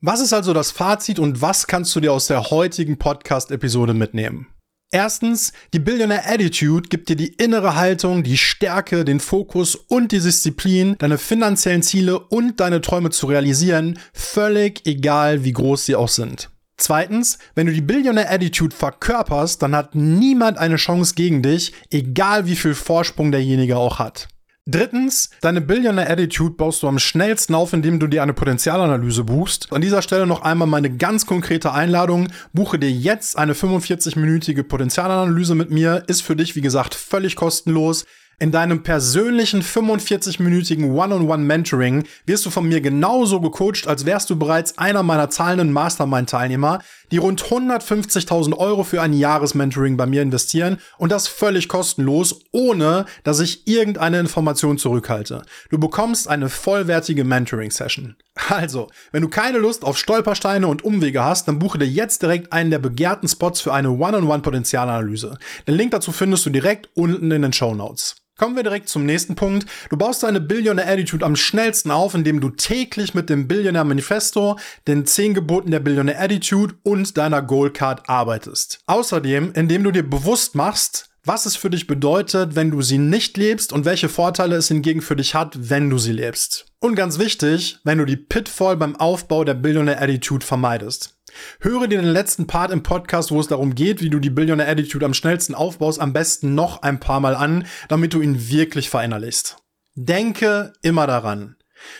Was 0.00 0.20
ist 0.20 0.32
also 0.32 0.52
das 0.52 0.72
Fazit 0.72 1.20
und 1.20 1.42
was 1.42 1.68
kannst 1.68 1.94
du 1.94 2.00
dir 2.00 2.12
aus 2.12 2.26
der 2.26 2.50
heutigen 2.50 2.98
Podcast-Episode 2.98 3.94
mitnehmen? 3.94 4.48
Erstens, 4.94 5.54
die 5.72 5.78
Billionaire 5.78 6.28
Attitude 6.28 6.90
gibt 6.90 7.08
dir 7.08 7.16
die 7.16 7.32
innere 7.32 7.76
Haltung, 7.76 8.22
die 8.22 8.36
Stärke, 8.36 9.06
den 9.06 9.20
Fokus 9.20 9.74
und 9.74 10.12
die 10.12 10.20
Disziplin, 10.20 10.96
deine 10.98 11.16
finanziellen 11.16 11.82
Ziele 11.82 12.18
und 12.18 12.60
deine 12.60 12.82
Träume 12.82 13.08
zu 13.08 13.26
realisieren, 13.26 13.98
völlig 14.12 14.86
egal, 14.86 15.44
wie 15.44 15.52
groß 15.54 15.86
sie 15.86 15.96
auch 15.96 16.10
sind. 16.10 16.50
Zweitens, 16.76 17.38
wenn 17.54 17.68
du 17.68 17.72
die 17.72 17.80
Billionaire 17.80 18.30
Attitude 18.30 18.76
verkörperst, 18.76 19.62
dann 19.62 19.74
hat 19.74 19.94
niemand 19.94 20.58
eine 20.58 20.76
Chance 20.76 21.14
gegen 21.14 21.40
dich, 21.40 21.72
egal 21.90 22.46
wie 22.46 22.56
viel 22.56 22.74
Vorsprung 22.74 23.32
derjenige 23.32 23.78
auch 23.78 23.98
hat. 23.98 24.28
Drittens, 24.64 25.30
deine 25.40 25.60
Billionaire 25.60 26.08
Attitude 26.08 26.54
baust 26.54 26.84
du 26.84 26.88
am 26.88 27.00
schnellsten 27.00 27.52
auf, 27.56 27.72
indem 27.72 27.98
du 27.98 28.06
dir 28.06 28.22
eine 28.22 28.32
Potenzialanalyse 28.32 29.24
buchst. 29.24 29.72
An 29.72 29.82
dieser 29.82 30.02
Stelle 30.02 30.24
noch 30.24 30.42
einmal 30.42 30.68
meine 30.68 30.96
ganz 30.96 31.26
konkrete 31.26 31.72
Einladung. 31.72 32.28
Buche 32.52 32.78
dir 32.78 32.90
jetzt 32.90 33.36
eine 33.36 33.54
45-minütige 33.54 34.62
Potenzialanalyse 34.62 35.56
mit 35.56 35.72
mir. 35.72 36.04
Ist 36.06 36.22
für 36.22 36.36
dich, 36.36 36.54
wie 36.54 36.60
gesagt, 36.60 36.94
völlig 36.94 37.34
kostenlos. 37.34 38.04
In 38.38 38.50
deinem 38.50 38.82
persönlichen 38.82 39.62
45-minütigen 39.62 40.92
One-on-One-Mentoring 40.92 42.04
wirst 42.26 42.44
du 42.44 42.50
von 42.50 42.66
mir 42.68 42.80
genauso 42.80 43.40
gecoacht, 43.40 43.86
als 43.86 44.04
wärst 44.04 44.30
du 44.30 44.36
bereits 44.36 44.78
einer 44.78 45.02
meiner 45.02 45.30
zahlenden 45.30 45.72
Mastermind-Teilnehmer, 45.72 46.80
die 47.12 47.18
rund 47.18 47.42
150.000 47.42 48.56
Euro 48.56 48.82
für 48.82 49.00
ein 49.00 49.12
Jahresmentoring 49.12 49.96
bei 49.96 50.06
mir 50.06 50.22
investieren 50.22 50.78
und 50.98 51.12
das 51.12 51.28
völlig 51.28 51.68
kostenlos, 51.68 52.40
ohne 52.50 53.06
dass 53.22 53.38
ich 53.40 53.68
irgendeine 53.68 54.18
Information 54.18 54.76
zurückhalte. 54.78 55.42
Du 55.70 55.78
bekommst 55.78 56.26
eine 56.26 56.48
vollwertige 56.48 57.24
Mentoring-Session. 57.24 58.16
Also, 58.48 58.88
wenn 59.10 59.22
du 59.22 59.28
keine 59.28 59.58
Lust 59.58 59.84
auf 59.84 59.98
Stolpersteine 59.98 60.66
und 60.66 60.84
Umwege 60.84 61.22
hast, 61.22 61.48
dann 61.48 61.58
buche 61.58 61.78
dir 61.78 61.86
jetzt 61.86 62.22
direkt 62.22 62.52
einen 62.52 62.70
der 62.70 62.78
begehrten 62.78 63.28
Spots 63.28 63.60
für 63.60 63.74
eine 63.74 63.90
One-on-One-Potenzialanalyse. 63.90 65.38
Den 65.66 65.74
Link 65.74 65.90
dazu 65.90 66.12
findest 66.12 66.46
du 66.46 66.50
direkt 66.50 66.88
unten 66.94 67.30
in 67.30 67.42
den 67.42 67.52
Show 67.52 67.74
Notes. 67.74 68.16
Kommen 68.38 68.56
wir 68.56 68.62
direkt 68.62 68.88
zum 68.88 69.04
nächsten 69.04 69.34
Punkt. 69.34 69.66
Du 69.90 69.96
baust 69.96 70.22
deine 70.22 70.40
Billionaire 70.40 70.90
Attitude 70.90 71.24
am 71.24 71.36
schnellsten 71.36 71.90
auf, 71.90 72.14
indem 72.14 72.40
du 72.40 72.48
täglich 72.48 73.12
mit 73.12 73.28
dem 73.28 73.46
Billionaire 73.46 73.84
Manifesto, 73.84 74.58
den 74.88 75.04
10 75.04 75.34
Geboten 75.34 75.70
der 75.70 75.80
Billionaire 75.80 76.18
Attitude 76.18 76.74
und 76.82 77.18
deiner 77.18 77.42
Goal 77.42 77.70
Card 77.70 78.08
arbeitest. 78.08 78.80
Außerdem, 78.86 79.52
indem 79.54 79.84
du 79.84 79.90
dir 79.90 80.02
bewusst 80.02 80.54
machst, 80.54 81.10
was 81.24 81.46
es 81.46 81.54
für 81.54 81.70
dich 81.70 81.86
bedeutet, 81.86 82.56
wenn 82.56 82.70
du 82.70 82.82
sie 82.82 82.98
nicht 82.98 83.36
lebst 83.36 83.72
und 83.72 83.84
welche 83.84 84.08
Vorteile 84.08 84.56
es 84.56 84.68
hingegen 84.68 85.02
für 85.02 85.14
dich 85.14 85.34
hat, 85.34 85.70
wenn 85.70 85.90
du 85.90 85.98
sie 85.98 86.12
lebst. 86.12 86.71
Und 86.82 86.96
ganz 86.96 87.20
wichtig, 87.20 87.78
wenn 87.84 87.98
du 87.98 88.04
die 88.04 88.16
Pitfall 88.16 88.76
beim 88.76 88.96
Aufbau 88.96 89.44
der 89.44 89.54
Billionaire 89.54 90.02
Attitude 90.02 90.44
vermeidest. 90.44 91.16
Höre 91.60 91.86
dir 91.86 92.00
den 92.00 92.10
letzten 92.10 92.48
Part 92.48 92.72
im 92.72 92.82
Podcast, 92.82 93.30
wo 93.30 93.38
es 93.38 93.46
darum 93.46 93.76
geht, 93.76 94.00
wie 94.00 94.10
du 94.10 94.18
die 94.18 94.30
Billionaire 94.30 94.68
Attitude 94.68 95.06
am 95.06 95.14
schnellsten 95.14 95.54
aufbaust, 95.54 96.00
am 96.00 96.12
besten 96.12 96.56
noch 96.56 96.82
ein 96.82 96.98
paar 96.98 97.20
Mal 97.20 97.36
an, 97.36 97.66
damit 97.86 98.14
du 98.14 98.20
ihn 98.20 98.48
wirklich 98.48 98.90
verinnerlichst. 98.90 99.58
Denke 99.94 100.72
immer 100.82 101.06
daran. 101.06 101.54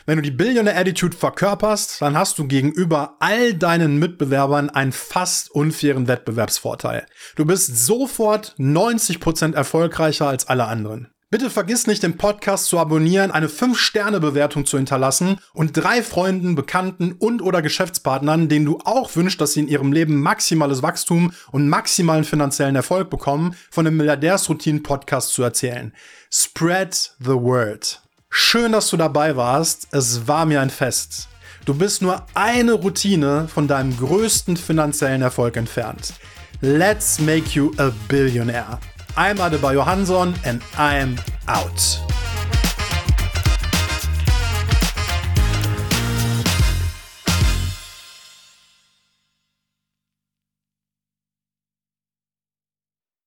Wenn 0.05 0.17
du 0.17 0.23
die 0.23 0.33
Billionaire 0.33 0.81
Attitude 0.81 1.17
verkörperst, 1.17 2.03
dann 2.03 2.19
hast 2.19 2.41
du 2.41 2.49
gegenüber 2.49 3.19
all 3.21 3.55
deinen 3.55 4.01
Mitbewerbern 4.01 4.69
einen 4.69 4.91
fast 4.91 5.49
unfairen 5.53 6.09
Wettbewerbsvorteil. 6.09 7.07
Du 7.37 7.45
bist 7.45 7.87
sofort 7.87 8.57
90% 8.59 9.55
erfolgreicher 9.55 10.27
als 10.27 10.49
alle 10.49 10.65
anderen. 10.65 11.13
Bitte 11.33 11.49
vergiss 11.49 11.87
nicht, 11.87 12.03
den 12.03 12.19
Podcast 12.19 12.67
zu 12.67 12.79
abonnieren, 12.79 13.31
eine 13.31 13.49
5-Sterne-Bewertung 13.49 14.67
zu 14.67 14.77
hinterlassen 14.77 15.39
und 15.55 15.75
drei 15.75 16.03
Freunden, 16.03 16.55
Bekannten 16.57 17.13
und 17.13 17.41
oder 17.41 17.63
Geschäftspartnern, 17.63 18.51
denen 18.51 18.67
du 18.67 18.81
auch 18.85 19.17
wünschst, 19.17 19.41
dass 19.41 19.55
sie 19.55 19.61
in 19.61 19.69
ihrem 19.69 19.95
Leben 19.95 20.21
maximales 20.21 20.83
Wachstum 20.83 21.33
und 21.51 21.71
maximalen 21.71 22.25
finanziellen 22.25 22.77
Erfolg 22.77 23.09
bekommen, 23.09 23.57
von 23.71 23.87
dem 23.87 23.97
Milliardärsroutinen-Podcast 23.97 25.31
zu 25.31 25.43
erzählen. 25.43 25.95
Spread 26.31 27.15
the 27.19 27.31
word. 27.31 28.03
Schön, 28.29 28.73
dass 28.73 28.91
du 28.91 28.99
dabei 28.99 29.35
warst. 29.35 29.89
Es 29.91 30.29
war 30.29 30.45
mir 30.45 30.61
ein 30.61 30.69
Fest. 30.69 31.29
Du 31.65 31.73
bist 31.73 32.03
nur 32.03 32.27
eine 32.35 32.75
Routine 32.75 33.49
von 33.49 33.67
deinem 33.67 33.97
größten 33.97 34.59
finanziellen 34.59 35.23
Erfolg 35.23 35.57
entfernt. 35.57 36.13
Let's 36.61 37.19
make 37.21 37.49
you 37.55 37.73
a 37.79 37.91
billionaire. 38.07 38.79
I'm 39.17 39.37
Adebayo 39.37 39.85
Hanson 39.85 40.35
and 40.47 40.63
I'm 40.79 41.19
out. 41.47 41.99